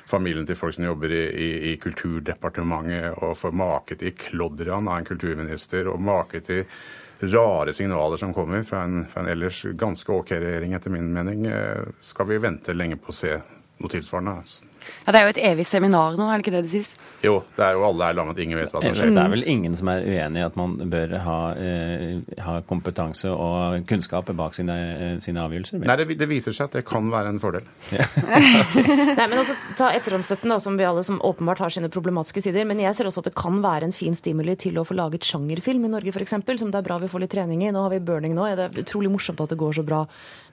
familien 0.09 0.47
til 0.47 0.59
folk 0.59 0.77
som 0.77 0.87
jobber 0.87 1.11
i, 1.11 1.23
i, 1.27 1.51
i 1.71 1.75
Kulturdepartementet, 1.81 3.19
og 3.19 3.37
får 3.39 3.55
make 3.57 3.99
til 3.99 4.15
klodderen 4.17 4.87
av 4.87 5.01
en 5.01 5.09
kulturminister, 5.11 5.91
og 5.91 6.01
make 6.01 6.43
til 6.45 6.63
rare 7.21 7.73
signaler 7.75 8.17
som 8.17 8.33
kommer 8.33 8.63
fra 8.63 8.85
en, 8.87 9.05
fra 9.11 9.21
en 9.21 9.29
ellers 9.29 9.61
ganske 9.77 10.11
OK 10.13 10.31
regjering, 10.31 10.73
etter 10.73 10.93
min 10.93 11.11
mening, 11.13 11.45
eh, 11.51 11.83
skal 12.01 12.31
vi 12.31 12.41
vente 12.41 12.73
lenge 12.73 12.97
på 12.97 13.13
å 13.13 13.19
se 13.21 13.35
noe 13.81 13.91
tilsvarende. 13.91 14.39
Altså. 14.41 14.70
Ja, 15.05 15.11
Det 15.11 15.19
er 15.19 15.25
jo 15.25 15.33
et 15.35 15.41
evig 15.51 15.65
seminar 15.67 16.17
nå, 16.19 16.27
er 16.27 16.39
det 16.39 16.45
ikke 16.45 16.55
det 16.57 16.63
det 16.67 16.73
sies? 16.73 16.95
Jo, 17.21 17.43
det 17.57 17.65
er 17.65 17.77
jo 17.77 17.83
alle 17.85 18.07
er 18.09 18.17
lammet, 18.17 18.39
ingen 18.41 18.57
vet 18.57 18.71
hva 18.73 18.81
som 18.81 18.95
skjer. 18.97 19.11
Det 19.13 19.21
er 19.21 19.33
vel 19.33 19.43
ingen 19.49 19.75
som 19.77 19.91
er 19.93 20.05
uenig 20.07 20.41
i 20.41 20.45
at 20.45 20.57
man 20.57 20.73
bør 20.89 21.15
ha, 21.21 21.37
eh, 21.53 22.41
ha 22.41 22.55
kompetanse 22.65 23.29
og 23.29 23.85
kunnskap 23.89 24.31
bak 24.37 24.55
sine, 24.57 24.77
eh, 24.95 25.13
sine 25.21 25.43
avgjørelser? 25.43 25.83
Nei, 25.85 25.97
det, 26.01 26.07
det, 26.17 26.29
viser 26.29 26.55
seg 26.55 26.69
at 26.69 26.79
det 26.79 26.85
kan 26.87 27.11
være 27.13 27.33
en 27.33 27.41
fordel. 27.43 27.67
Ja. 27.93 28.07
Nei, 29.19 29.27
men 29.27 29.37
også 29.41 29.57
Ta 29.77 29.91
etterhåndsstøtten, 29.95 30.51
da, 30.51 30.57
som 30.61 30.77
vi 30.79 30.85
alle 30.87 31.03
som 31.05 31.19
åpenbart 31.25 31.61
har 31.63 31.73
sine 31.73 31.89
problematiske 31.91 32.43
sider. 32.43 32.65
Men 32.67 32.81
jeg 32.81 32.95
ser 32.97 33.09
også 33.09 33.23
at 33.23 33.29
det 33.29 33.35
kan 33.37 33.61
være 33.63 33.87
en 33.87 33.95
fin 33.95 34.17
stimuli 34.17 34.55
til 34.59 34.79
å 34.81 34.85
få 34.87 34.97
laget 34.97 35.25
sjangerfilm 35.27 35.85
i 35.87 35.93
Norge, 35.93 36.13
f.eks. 36.13 36.37
Som 36.61 36.73
det 36.73 36.81
er 36.81 36.85
bra 36.85 36.97
vi 37.01 37.09
får 37.11 37.25
litt 37.25 37.33
trening 37.33 37.63
i. 37.65 37.71
Nå 37.73 37.85
har 37.85 37.93
vi 37.93 38.01
Burning 38.03 38.35
nå. 38.37 38.49
Det 38.57 38.67
er 38.67 38.81
utrolig 38.83 39.11
morsomt 39.13 39.41
at 39.43 39.53
det 39.53 39.59
går 39.61 39.77
så 39.79 39.85
bra 39.87 40.03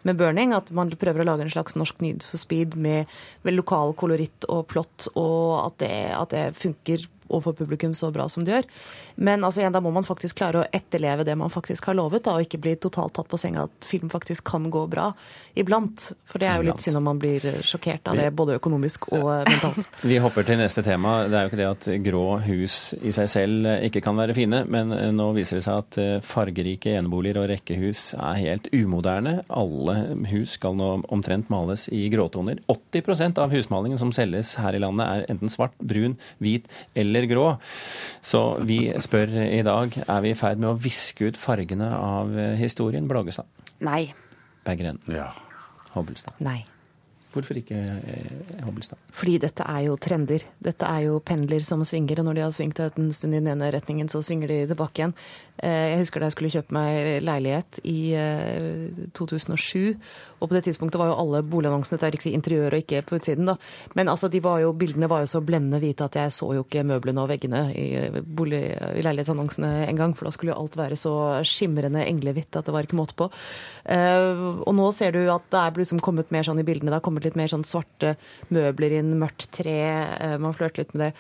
med 0.09 0.21
Burning. 0.21 0.55
At 0.57 0.71
man 0.75 0.93
prøver 0.93 1.25
å 1.25 1.29
lage 1.29 1.47
en 1.47 1.53
slags 1.53 1.77
norsk 1.79 2.03
Need 2.05 2.27
for 2.27 2.41
Speed 2.41 2.77
med, 2.81 3.11
med 3.47 3.57
lokal 3.57 3.95
koloritt 4.19 4.47
og 4.51 4.67
plott, 4.69 5.09
og 5.15 5.67
at 5.67 5.79
det, 5.79 5.99
at 6.15 6.31
det 6.33 6.57
funker 6.59 7.07
overfor 7.29 7.57
publikum 7.59 7.95
så 7.95 8.11
bra 8.15 8.29
som 8.29 8.45
det 8.47 8.57
gjør. 8.57 8.69
Men 9.17 9.45
altså, 9.45 9.63
igjen, 9.63 9.75
da 9.75 9.83
må 9.85 9.93
man 9.95 10.07
faktisk 10.07 10.39
klare 10.41 10.63
å 10.63 10.69
etterleve 10.75 11.27
det 11.27 11.37
man 11.39 11.53
faktisk 11.53 11.91
har 11.91 11.99
lovet, 11.99 12.25
da, 12.27 12.37
og 12.37 12.47
ikke 12.47 12.61
bli 12.63 12.75
totalt 12.81 13.15
tatt 13.19 13.31
på 13.31 13.41
senga 13.41 13.67
at 13.69 13.89
film 13.89 14.11
faktisk 14.13 14.47
kan 14.49 14.69
gå 14.73 14.85
bra 14.91 15.11
iblant. 15.59 16.11
For 16.29 16.41
det 16.41 16.51
er 16.51 16.61
jo 16.61 16.69
litt 16.71 16.85
synd 16.85 17.01
om 17.01 17.09
man 17.11 17.21
blir 17.21 17.45
sjokkert 17.67 18.09
av 18.11 18.19
det, 18.19 18.29
både 18.37 18.59
økonomisk 18.59 19.11
og 19.13 19.31
mentalt. 19.49 19.89
Vi 20.09 20.21
hopper 20.23 20.47
til 20.47 20.61
neste 20.61 20.85
tema. 20.87 21.21
Det 21.29 21.39
er 21.39 21.47
jo 21.47 21.53
ikke 21.53 21.61
det 21.61 21.71
at 21.73 21.89
grå 22.05 22.25
hus 22.47 22.79
i 23.03 23.13
seg 23.15 23.31
selv 23.33 23.69
ikke 23.89 24.03
kan 24.05 24.19
være 24.19 24.37
fine, 24.37 24.63
men 24.71 24.95
nå 25.17 25.31
viser 25.37 25.59
det 25.59 25.67
seg 25.67 25.83
at 25.83 25.99
eh, 26.01 26.15
fargerike 26.25 26.95
eneboliger 26.99 27.43
og 27.43 27.49
rekkehus 27.51 28.13
er 28.19 28.39
helt 28.39 28.69
umoderne. 28.75 29.39
Alle 29.49 29.97
hus 30.31 30.55
skal 30.59 30.77
nå 30.79 30.91
omtrent 31.15 31.51
males 31.53 31.89
i 31.95 32.05
gråtoner. 32.13 32.61
80% 32.71 33.41
av 33.43 33.53
husmalingen 33.55 34.01
som 34.01 34.13
selges 34.15 34.55
her 34.63 34.77
i 34.77 34.83
landet 34.83 35.07
er 35.07 35.27
enten 35.33 35.53
svart, 35.53 35.75
brun, 35.83 36.17
hvit 36.43 36.69
eller 36.99 37.18
grå. 37.27 37.49
Så 38.23 38.43
vi 38.69 38.93
spør 39.03 39.35
i 39.49 39.63
dag 39.67 39.99
er 40.05 40.25
vi 40.25 40.31
i 40.31 40.39
ferd 40.39 40.63
med 40.63 40.71
å 40.71 40.79
viske 40.79 41.33
ut 41.33 41.41
fargene 41.41 41.91
av 41.97 42.33
historien, 42.61 43.09
Blågestad? 43.11 43.49
Nei. 43.85 44.13
Berggren? 44.67 45.01
Ja. 45.11 45.33
Hobbelstad? 45.95 46.39
Nei. 46.45 46.61
Hvorfor 47.35 47.59
ikke 47.61 47.77
Hobbelstad? 48.65 49.01
Fordi 49.13 49.35
dette 49.43 49.67
er 49.69 49.83
jo 49.85 49.99
trender. 50.01 50.47
Dette 50.65 50.89
er 50.89 51.05
jo 51.09 51.19
pendler 51.21 51.61
som 51.67 51.85
svinger, 51.85 52.23
og 52.23 52.29
når 52.29 52.39
de 52.39 52.45
har 52.47 52.55
svingt 52.57 52.81
en 52.81 53.13
stund 53.13 53.37
i 53.37 53.41
den 53.43 53.51
ene 53.53 53.69
retningen, 53.75 54.09
så 54.09 54.23
svinger 54.25 54.49
de 54.49 54.63
tilbake 54.71 55.03
igjen. 55.03 55.13
Jeg 55.59 55.99
husker 56.01 56.23
da 56.23 56.29
jeg 56.29 56.37
skulle 56.37 56.53
kjøpe 56.55 56.75
meg 56.77 57.19
leilighet 57.27 57.81
i 57.85 58.15
2007. 59.19 59.99
Og 60.39 60.47
på 60.47 60.55
det 60.55 60.63
tidspunktet 60.69 61.01
var 61.01 61.11
jo 61.11 61.19
alle 61.19 61.43
boligannonsene 61.43 61.99
til 61.99 62.13
riktig 62.15 62.33
interiør 62.37 62.77
og 62.77 62.85
ikke 62.85 63.03
på 63.09 63.19
utsiden. 63.19 63.49
da. 63.51 63.57
Men 63.99 64.09
altså, 64.09 64.31
var 64.41 64.61
jo, 64.63 64.73
bildene 64.73 65.11
var 65.11 65.25
jo 65.25 65.31
så 65.35 65.43
blendende 65.43 65.81
hvite 65.83 66.07
at 66.07 66.17
jeg 66.17 66.33
så 66.33 66.53
jo 66.55 66.63
ikke 66.65 66.87
møblene 66.87 67.25
og 67.25 67.29
veggene 67.33 67.65
i, 67.75 67.89
bolig, 68.23 68.63
i 68.71 69.03
leilighetsannonsene 69.05 69.89
engang. 69.89 70.15
For 70.17 70.29
da 70.29 70.33
skulle 70.33 70.55
jo 70.55 70.61
alt 70.63 70.79
være 70.79 70.97
så 70.97 71.15
skimrende 71.43 72.07
englehvitt 72.07 72.57
at 72.57 72.71
det 72.71 72.77
var 72.77 72.87
ikke 72.87 73.01
måte 73.01 73.19
på. 73.19 73.29
Og 73.29 74.73
nå 74.79 74.89
ser 74.95 75.13
du 75.19 75.25
at 75.35 75.51
det 75.51 75.61
er 75.65 75.83
liksom 75.83 76.01
kommet 76.05 76.31
mer 76.35 76.47
sånn 76.47 76.63
i 76.63 76.67
bildene. 76.67 76.93
Det 76.93 77.01
har 77.01 77.05
kommet 77.05 77.18
litt 77.25 77.39
mer 77.39 77.51
sånn 77.51 77.67
svarte 77.67 78.15
møbler 78.55 78.99
inn, 79.01 79.17
mørkt 79.21 79.51
tre. 79.59 79.79
Man 80.41 80.57
flørter 80.57 80.85
litt 80.85 80.97
med 80.97 81.09
det. 81.09 81.13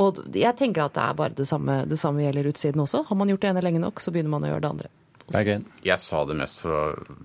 Og 0.00 0.22
jeg 0.32 0.56
tenker 0.56 0.86
at 0.86 0.96
det 0.96 1.04
er 1.04 1.18
bare 1.18 1.36
det 1.36 1.46
samme, 1.48 1.82
det 1.88 2.00
samme 2.00 2.24
gjelder 2.24 2.48
utsiden 2.52 2.84
også. 2.84 3.04
Har 3.08 3.18
man 3.18 3.32
gjort 3.32 3.44
det 3.44 3.52
ene 3.52 3.64
lenge 3.64 3.82
nok, 3.82 4.00
så 4.00 4.14
begynner 4.14 4.32
man 4.32 4.46
å 4.46 4.52
gjøre 4.52 4.64
det 4.64 4.74
andre. 4.76 4.92
Jeg 5.32 5.96
sa 6.02 6.22
det 6.28 6.34
mest 6.36 6.58
for 6.60 6.74
å 6.74 6.80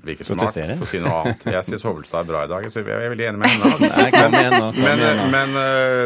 virke 0.05 0.23
smart, 0.23 0.53
for 0.53 0.85
å 0.85 0.87
si 0.87 0.99
noe 1.03 1.15
annet. 1.23 1.41
Jeg 1.49 1.67
syns 1.67 1.83
Hovelstad 1.87 2.23
er 2.23 2.29
bra 2.29 2.43
i 2.45 2.51
dag. 2.51 2.67
Så 2.71 2.79
jeg 2.79 2.93
er 2.93 3.11
veldig 3.11 3.25
enig 3.31 3.41
med 3.41 3.51
henne. 3.51 3.71
Altså. 3.73 3.89
Nei, 3.97 4.05
kom 4.13 4.37
igjen 4.37 4.55
nå. 4.55 4.69
Men, 4.77 5.03
men, 5.33 5.57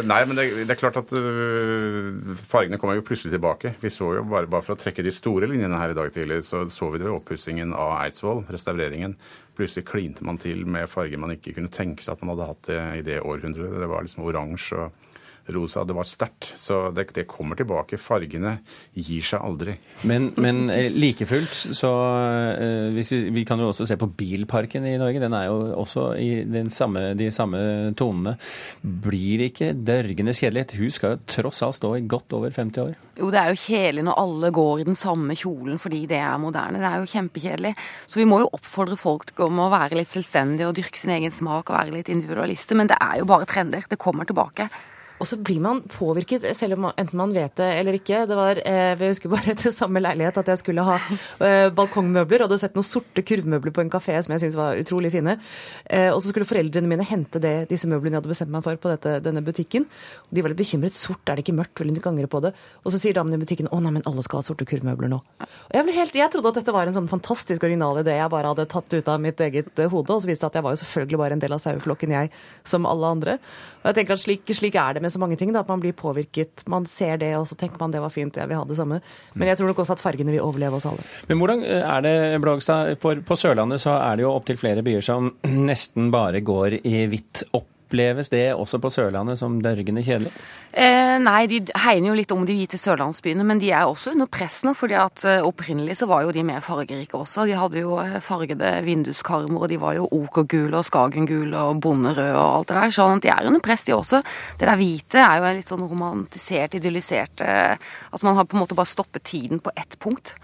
nei, 0.09 0.19
men 0.29 0.39
det, 0.39 0.45
det, 0.63 0.69
er 0.73 0.79
klart 0.79 0.97
at 1.01 1.13
uh, 1.13 2.31
fargene 2.41 2.79
kommer 2.81 2.97
jo 2.97 3.05
plutselig 3.05 3.35
tilbake. 3.35 3.75
Vi 3.83 3.91
så 3.93 4.15
jo 4.17 4.25
bare, 4.31 4.49
bare 4.49 4.65
for 4.65 4.75
å 4.75 4.81
trekke 4.81 5.05
de 5.05 5.13
store 5.13 5.49
linjene 5.51 5.77
her 5.77 5.93
i 5.93 5.97
dag 5.97 6.09
tidlig, 6.15 6.41
så 6.47 6.63
så 6.71 6.89
vi 6.89 7.01
det 7.01 7.09
ved 7.09 7.19
oppussingen 7.19 7.75
av 7.77 7.93
Eidsvoll, 7.99 8.45
restaureringen. 8.49 9.17
Plutselig 9.57 9.85
klinte 9.89 10.25
man 10.25 10.39
til 10.41 10.63
med 10.65 10.89
farger 10.89 11.19
man 11.19 11.33
ikke 11.35 11.53
kunne 11.57 11.71
tenke 11.73 12.05
seg 12.05 12.15
at 12.15 12.23
man 12.23 12.33
hadde 12.33 12.49
hatt 12.51 12.67
det 12.69 12.81
i 13.01 13.05
det 13.07 13.17
århundret. 13.21 13.79
Det 13.81 13.89
var 13.91 14.05
liksom 14.05 14.27
oransje 14.27 14.85
og 14.85 15.09
rosa. 15.55 15.83
Det 15.87 15.95
var 15.97 16.07
sterkt. 16.07 16.51
Så 16.59 16.83
det, 16.95 17.09
det, 17.15 17.27
kommer 17.29 17.59
tilbake. 17.59 17.99
Fargene 18.01 18.57
gir 18.93 19.25
seg 19.25 19.43
aldri. 19.43 19.75
Men, 20.07 20.31
men 20.41 20.65
like 20.95 21.27
fullt, 21.29 21.53
så 21.77 21.91
uh, 21.91 22.89
vi, 22.95 23.05
vi, 23.35 23.45
kan 23.47 23.61
jo 23.61 23.71
også 23.71 23.87
se 23.89 23.97
på 23.99 24.09
bilparken 24.17 24.87
i 24.89 24.97
Norge. 25.01 25.21
Den 25.23 25.35
er 25.37 25.47
jo 25.49 25.59
også 25.81 26.11
i 26.21 26.31
samme, 26.73 27.11
de 27.19 27.29
samme 27.33 27.61
tonene. 27.97 28.35
Blir 28.81 29.41
det 29.41 29.51
ikke 29.53 29.71
dørgende 29.77 30.35
kjedelig? 30.35 30.67
Et 30.67 30.77
hus 30.81 30.99
skal 30.99 31.15
jo 31.15 31.23
tross 31.37 31.61
alt 31.65 31.79
stå 31.79 31.95
i 31.97 32.05
godt 32.09 32.37
over 32.37 32.53
50 32.53 32.85
år. 32.85 32.99
Jo, 33.21 33.29
det 33.33 33.41
er 33.41 33.51
jo 33.51 33.59
kjedelig 33.59 34.05
når 34.07 34.19
alle 34.21 34.51
går 34.55 34.81
i 34.81 34.87
den 34.87 34.97
samme 34.97 35.35
kjolen 35.37 35.79
fordi 35.81 36.05
det 36.09 36.19
er 36.21 36.39
moderne. 36.41 36.79
Det 36.81 36.89
er 36.89 37.01
jo 37.01 37.11
kjempekjedelig. 37.11 37.73
Så 38.07 38.21
vi 38.21 38.27
må 38.29 38.41
jo 38.41 38.51
oppfordre 38.55 38.97
folk 38.99 39.33
om 39.45 39.59
å 39.61 39.71
være 39.73 39.99
litt 39.99 40.13
selvstendige 40.13 40.69
og 40.69 40.77
dyrke 40.77 40.99
sin 40.99 41.13
egen 41.17 41.35
smak 41.35 41.69
og 41.69 41.77
være 41.77 41.97
litt 41.97 42.11
individualister. 42.11 42.79
Men 42.79 42.89
det 42.91 42.99
er 43.01 43.19
jo 43.21 43.29
bare 43.29 43.49
trender. 43.49 43.85
Det 43.89 43.99
kommer 44.01 44.27
tilbake. 44.29 44.69
Og 45.21 45.27
så 45.29 45.37
blir 45.37 45.61
man 45.61 45.83
påvirket, 45.85 46.47
selv 46.57 46.79
om 46.79 46.87
enten 46.89 47.19
man 47.19 47.33
vet 47.35 47.53
det 47.59 47.67
eller 47.77 47.97
ikke. 47.99 48.23
Det 48.25 48.37
var, 48.37 48.57
eh, 48.57 48.97
Jeg 48.97 49.13
husker 49.13 49.29
bare 49.29 49.53
til 49.53 49.71
samme 49.71 50.01
leilighet 50.01 50.37
at 50.41 50.47
jeg 50.49 50.61
skulle 50.63 50.81
ha 50.81 50.97
eh, 50.97 51.69
balkongmøbler. 51.69 52.41
Og 52.41 52.49
hadde 52.49 52.57
sett 52.63 52.77
noen 52.77 52.87
sorte 52.87 53.21
kurvmøbler 53.21 53.73
på 53.75 53.83
en 53.85 53.91
kafé 53.93 54.17
som 54.17 54.33
jeg 54.33 54.41
syntes 54.41 54.57
var 54.57 54.79
utrolig 54.81 55.11
fine. 55.13 55.37
Eh, 55.85 56.09
og 56.09 56.21
så 56.21 56.31
skulle 56.31 56.49
foreldrene 56.49 56.89
mine 56.89 57.05
hente 57.05 57.39
det, 57.43 57.69
disse 57.69 57.85
møblene 57.85 58.17
jeg 58.17 58.23
hadde 58.23 58.33
bestemt 58.33 58.53
meg 58.55 58.65
for 58.65 58.81
på 58.81 58.89
dette, 58.89 59.19
denne 59.21 59.43
butikken. 59.45 59.85
Og 60.25 60.33
de 60.33 60.41
var 60.41 60.53
litt 60.53 60.61
bekymret. 60.63 60.97
Sort, 60.97 61.21
er 61.29 61.37
det 61.37 61.45
ikke 61.45 61.57
mørkt? 61.59 61.77
Vil 61.77 61.93
hun 61.93 62.01
ikke 62.01 62.13
angre 62.15 62.31
på 62.31 62.41
det? 62.41 62.53
Og 62.81 62.95
så 62.95 63.01
sier 63.03 63.13
damen 63.13 63.37
i 63.37 63.41
butikken 63.41 63.69
å 63.69 63.81
nei, 63.83 63.93
men 63.99 64.07
alle 64.09 64.25
skal 64.25 64.41
ha 64.41 64.47
sorte 64.49 64.65
kurvmøbler 64.65 65.11
nå. 65.13 65.21
Og 65.45 65.77
jeg, 65.77 65.85
ble 65.85 65.97
helt, 65.99 66.17
jeg 66.17 66.33
trodde 66.33 66.49
at 66.49 66.61
dette 66.63 66.73
var 66.73 66.89
en 66.89 66.97
sånn 66.97 67.11
fantastisk 67.11 67.61
original 67.67 68.01
idé 68.01 68.17
jeg 68.17 68.33
bare 68.33 68.55
hadde 68.55 68.65
tatt 68.73 68.97
ut 68.97 69.13
av 69.13 69.21
mitt 69.21 69.45
eget 69.45 69.85
hode. 69.85 70.17
Og 70.17 70.25
så 70.25 70.31
viste 70.31 70.47
det 70.47 70.49
at 70.49 70.59
jeg 70.59 70.65
var 70.65 70.73
jo 70.73 70.81
selvfølgelig 70.81 71.21
bare 71.21 71.37
en 71.37 71.45
del 71.45 71.53
av 71.53 71.61
saueflokken, 71.61 72.17
jeg, 72.17 72.33
som 72.65 72.89
alle 72.89 73.13
andre. 73.17 73.37
Og 73.83 73.91
jeg 73.91 74.01
tenker 74.01 74.17
at 74.17 74.25
slik, 74.25 74.57
slik 74.57 74.81
er 74.81 74.97
det 74.97 75.05
med 75.05 75.10
med 75.11 75.17
så 75.17 75.21
mange 75.21 75.37
ting, 75.39 75.51
da, 75.53 75.65
at 75.65 75.71
man 75.71 75.81
blir 75.83 75.95
påvirket. 75.97 76.63
Man 76.71 76.87
ser 76.87 77.19
det, 77.21 77.33
og 77.37 77.47
så 77.49 77.57
tenker 77.59 77.81
man 77.81 77.91
det 77.91 78.01
var 78.03 78.13
fint, 78.13 78.37
jeg 78.37 78.47
vil 78.47 78.59
ha 78.59 78.65
det 78.67 78.77
samme. 78.79 79.01
Men 79.35 79.51
jeg 79.51 79.59
tror 79.59 79.71
nok 79.71 79.83
også 79.83 79.97
at 79.97 80.03
fargene 80.03 80.31
vil 80.31 80.43
overleve 80.43 80.79
oss 80.79 80.87
alle. 80.87 81.03
Men 81.27 81.41
hvordan 81.41 81.65
eh, 81.67 81.83
er 81.83 82.05
det, 82.05 82.15
Blågstad? 82.43 82.95
På 83.01 83.37
Sørlandet 83.37 83.83
så 83.83 83.97
er 83.99 84.17
det 84.17 84.25
jo 84.25 84.33
opptil 84.33 84.59
flere 84.61 84.85
byer 84.85 85.03
som 85.05 85.33
nesten 85.71 86.11
bare 86.13 86.43
går 86.45 86.79
i 86.81 87.05
hvitt 87.11 87.45
opp 87.57 87.70
Oppleves 87.91 88.29
det 88.31 88.53
også 88.55 88.79
på 88.79 88.87
Sørlandet 88.87 89.35
som 89.35 89.57
dørgende 89.59 89.99
kjedelig? 90.05 90.29
Eh, 90.71 91.17
nei, 91.19 91.41
de 91.51 91.57
hegner 91.83 92.07
jo 92.07 92.13
litt 92.15 92.31
om 92.31 92.45
de 92.47 92.53
hvite 92.55 92.77
sørlandsbyene, 92.79 93.43
men 93.43 93.59
de 93.59 93.73
er 93.75 93.83
også 93.83 94.13
under 94.13 94.29
press 94.31 94.61
nå. 94.63 94.71
fordi 94.79 94.95
at 94.95 95.25
eh, 95.27 95.43
opprinnelig 95.43 95.97
så 95.99 96.07
var 96.07 96.23
jo 96.23 96.31
de 96.31 96.45
mer 96.47 96.63
fargerike 96.63 97.19
også. 97.19 97.43
De 97.49 97.57
hadde 97.59 97.81
jo 97.83 97.97
eh, 97.99 98.15
fargede 98.23 98.69
vinduskarmer, 98.85 99.65
og 99.65 99.67
de 99.73 99.81
var 99.81 99.97
jo 99.97 100.07
okergule 100.07 100.79
og 100.79 100.87
skagengule 100.87 101.65
og 101.67 101.81
bonderøde 101.83 102.31
og 102.31 102.61
alt 102.61 102.71
det 102.71 102.79
der. 102.79 102.95
Sånn 102.95 103.19
at 103.19 103.27
de 103.27 103.33
er 103.35 103.51
under 103.51 103.65
press, 103.67 103.83
de 103.89 103.97
også. 103.97 104.23
Det 104.55 104.71
der 104.71 104.79
hvite 104.79 105.25
er 105.25 105.41
jo 105.41 105.51
litt 105.59 105.73
sånn 105.73 105.83
romantisert, 105.91 106.79
idyllisert 106.79 107.43
eh, 107.43 107.75
Altså 108.11 108.29
man 108.29 108.39
har 108.39 108.47
på 108.47 108.55
en 108.55 108.63
måte 108.63 108.79
bare 108.79 108.87
stoppet 108.87 109.27
tiden 109.27 109.59
på 109.59 109.75
ett 109.75 109.99
punkt. 109.99 110.37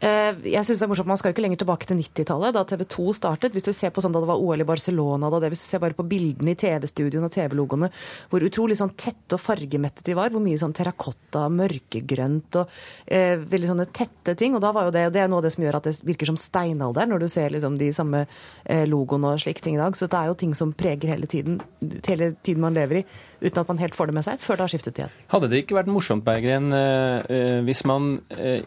Eh, 0.00 0.32
jeg 0.48 0.64
synes 0.64 0.80
det 0.80 0.86
er 0.86 0.88
morsomt, 0.88 1.08
Man 1.10 1.18
skal 1.20 1.28
jo 1.28 1.34
ikke 1.34 1.42
lenger 1.44 1.60
tilbake 1.60 1.84
til 1.88 1.98
90-tallet, 2.00 2.54
da 2.56 2.62
TV 2.64 2.84
2 2.88 3.12
startet. 3.18 3.52
Hvis 3.52 3.66
du 3.66 3.72
ser 3.76 3.92
på 3.92 4.00
sånn 4.00 4.14
da 4.14 4.22
det 4.22 4.30
var 4.30 4.40
OL 4.40 4.64
i 4.64 4.68
Barcelona, 4.68 5.28
da 5.28 5.42
det, 5.42 5.50
hvis 5.52 5.64
du 5.66 5.68
ser 5.68 5.82
bare 5.82 5.96
på 5.98 6.06
bildene 6.08 6.54
i 6.54 6.58
TV-studioene 6.60 7.28
og 7.28 7.34
TV-logoene, 7.34 7.90
hvor 8.32 8.46
utrolig 8.46 8.78
sånn 8.80 8.94
tette 8.96 9.36
og 9.36 9.42
fargemettet 9.44 10.06
de 10.08 10.16
var. 10.16 10.32
Hvor 10.32 10.40
mye 10.40 10.60
sånn 10.60 10.72
terrakotta, 10.76 11.44
mørkegrønt 11.52 12.60
og 12.62 12.72
eh, 13.04 13.36
veldig 13.44 13.72
sånne 13.74 13.88
tette 13.92 14.36
ting. 14.40 14.56
Og 14.56 14.64
da 14.64 14.72
var 14.72 14.88
jo 14.88 14.94
det, 14.96 15.04
det 15.12 15.24
er 15.24 15.28
noe 15.28 15.42
av 15.42 15.48
det 15.48 15.52
som 15.56 15.66
gjør 15.66 15.80
at 15.82 15.90
det 15.90 15.94
virker 16.08 16.32
som 16.32 16.40
steinalder, 16.40 17.10
når 17.10 17.24
du 17.24 17.28
ser 17.28 17.52
liksom 17.52 17.76
de 17.80 17.90
samme 17.92 18.24
eh, 18.24 18.86
logoene 18.88 19.34
og 19.34 19.44
slike 19.44 19.66
ting 19.66 19.76
i 19.76 19.82
dag. 19.82 19.98
Så 19.98 20.08
det 20.08 20.16
er 20.16 20.32
jo 20.32 20.38
ting 20.40 20.56
som 20.56 20.72
preger 20.72 21.12
hele 21.12 21.28
tiden, 21.28 21.60
hele 22.08 22.32
tiden 22.40 22.64
man 22.64 22.78
lever 22.78 23.02
i, 23.02 23.04
uten 23.44 23.60
at 23.60 23.68
man 23.68 23.84
helt 23.84 23.98
får 23.98 24.08
det 24.08 24.16
med 24.16 24.28
seg, 24.30 24.40
før 24.40 24.56
det 24.56 24.64
har 24.64 24.72
skiftet 24.72 25.02
igjen. 25.02 25.14
Hadde 25.28 25.52
det 25.52 25.60
ikke 25.66 25.76
vært 25.76 25.92
morsomt, 25.92 26.24
Berggren, 26.24 26.72
eh, 26.72 27.60
hvis 27.68 27.84
man 27.88 28.14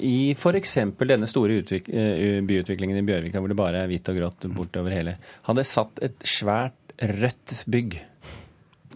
i 0.03 0.33
f.eks. 0.37 0.77
denne 1.01 1.22
denne 1.23 1.31
store 1.31 1.59
eh, 1.63 2.39
byutviklingen 2.43 2.99
i 2.99 3.05
Bjørvika, 3.07 3.41
hvor 3.41 3.51
det 3.51 3.59
bare 3.59 3.83
er 3.83 3.91
hvitt 3.91 4.09
og 4.11 4.19
grått 4.19 4.47
bortover 4.55 4.95
hele, 4.95 5.19
hadde 5.47 5.67
satt 5.67 6.01
et 6.03 6.17
svært 6.27 6.97
rødt 6.99 7.63
bygg. 7.71 8.01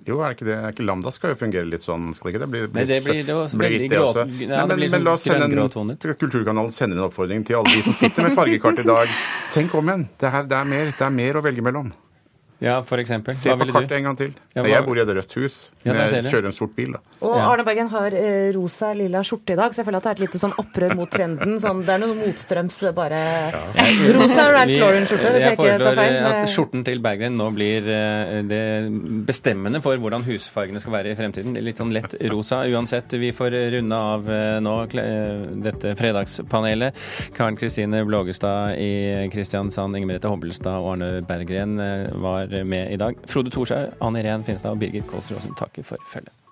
Jo, 0.07 0.21
er 0.23 0.31
det 0.31 0.37
ikke 0.37 0.47
det? 0.47 0.55
Er 0.55 0.71
ikke 0.71 0.85
Lambda 0.87 1.11
skal 1.11 1.33
jo 1.33 1.37
fungere 1.41 1.67
litt 1.67 1.83
sånn, 1.83 2.13
skal 2.15 2.29
det 2.29 2.33
ikke 2.33 2.43
det? 2.45 2.49
Blir, 2.53 2.67
blir, 2.71 2.79
Nei, 2.79 2.85
det 2.87 2.99
blir, 3.03 3.17
det 3.27 3.35
blir 3.59 3.73
veldig 3.75 3.99
også. 3.99 4.23
Nei, 4.23 4.47
men, 4.47 4.71
men, 4.71 4.91
men 4.93 5.03
la 5.03 5.15
oss 5.17 5.25
sende 5.27 5.49
en, 5.51 5.97
Kulturkanalen 6.21 6.71
sender 6.75 7.01
en 7.01 7.07
oppfordring 7.09 7.43
til 7.47 7.59
alle 7.59 7.73
de 7.75 7.83
som 7.89 7.97
sitter 7.97 8.29
med 8.29 8.37
fargekart 8.37 8.83
i 8.83 8.87
dag. 8.87 9.15
Tenk 9.55 9.75
om 9.75 9.91
igjen. 9.91 10.07
Det, 10.15 10.31
her, 10.31 10.47
det, 10.47 10.61
er 10.61 10.69
mer, 10.71 10.93
det 10.95 11.07
er 11.09 11.15
mer 11.17 11.41
å 11.41 11.43
velge 11.43 11.65
mellom. 11.65 11.91
Ja, 12.60 12.80
for 12.82 12.98
eksempel. 12.98 13.36
Se 13.38 13.54
på 13.54 13.67
kartet 13.70 14.00
en 14.00 14.08
gang 14.10 14.17
til. 14.17 14.32
Ja, 14.56 14.63
jeg 14.65 14.86
bor 14.88 14.98
i 14.98 15.02
et 15.04 15.10
rødt 15.13 15.34
hus. 15.38 15.58
Ja, 15.86 15.93
jeg 16.08 16.26
kjører 16.26 16.50
en 16.50 16.56
sort 16.58 16.74
bil. 16.78 16.96
da. 16.96 17.02
Og 17.28 17.34
Arne 17.38 17.63
Bergen 17.65 17.89
har 17.91 18.13
eh, 18.17 18.50
rosa 18.56 18.91
lilla 18.98 19.22
skjorte 19.26 19.54
i 19.54 19.58
dag, 19.60 19.74
så 19.74 19.82
jeg 19.82 19.88
føler 19.88 20.02
at 20.02 20.08
det 20.08 20.10
er 20.12 20.17
et 20.17 20.24
lite 20.26 20.41
sånn 20.41 20.56
opprør 20.62 20.96
mot 20.98 21.12
trenden. 21.13 21.56
Sånn, 21.62 21.84
det 21.86 21.93
er 21.96 22.02
noe 22.02 22.17
motstrøms 22.17 22.78
bare 22.98 23.22
ja. 23.54 23.62
Rosa 24.17 24.48
Ralph 24.54 24.74
Lauren-skjorte, 24.74 25.32
hvis 25.36 25.46
jeg, 25.46 25.54
jeg 25.54 25.58
ikke 25.58 25.78
tar 25.84 26.00
feil. 26.02 26.17
at 26.32 26.50
skjorten 26.54 26.86
til 26.88 27.02
Bergen 27.06 27.38
nå 27.38 27.48
blir 27.56 27.89
eh, 27.93 28.34
det 28.50 28.63
bestemmende 29.30 29.82
for 29.86 30.02
hvordan 30.02 30.26
husfargene 30.26 30.82
skal 30.82 30.98
være 30.98 31.13
i 31.13 31.17
fremtiden. 31.20 31.58
Litt 31.62 31.82
sånn 31.82 31.93
lett 31.93 32.17
rosa. 32.34 32.63
Uansett, 32.74 33.17
vi 33.22 33.32
får 33.38 33.58
runde 33.78 34.02
av 34.13 34.30
eh, 34.34 34.58
nå 34.65 34.76
dette 35.67 35.93
fredagspanelet. 35.98 37.06
Karen 37.38 37.58
Kristine 37.58 38.02
Blågestad 38.08 38.78
i 38.82 39.30
Kristiansand, 39.34 39.98
Inger 39.98 40.13
Merete 40.13 40.34
Hobbelstad 40.34 40.82
og 40.82 40.96
Arne 40.96 41.12
Berggren 41.28 41.78
var 42.22 42.46
med 42.49 42.91
i 42.93 42.97
dag. 42.97 43.15
Frode 43.27 43.49
Thorshaug, 43.49 43.93
Anne 44.01 44.21
Irén 44.21 44.43
Finstad 44.43 44.71
og 44.71 44.79
Birgit 44.79 45.13
Aasen 45.13 45.55
takker 45.57 45.83
for 45.83 45.97
følget. 46.13 46.46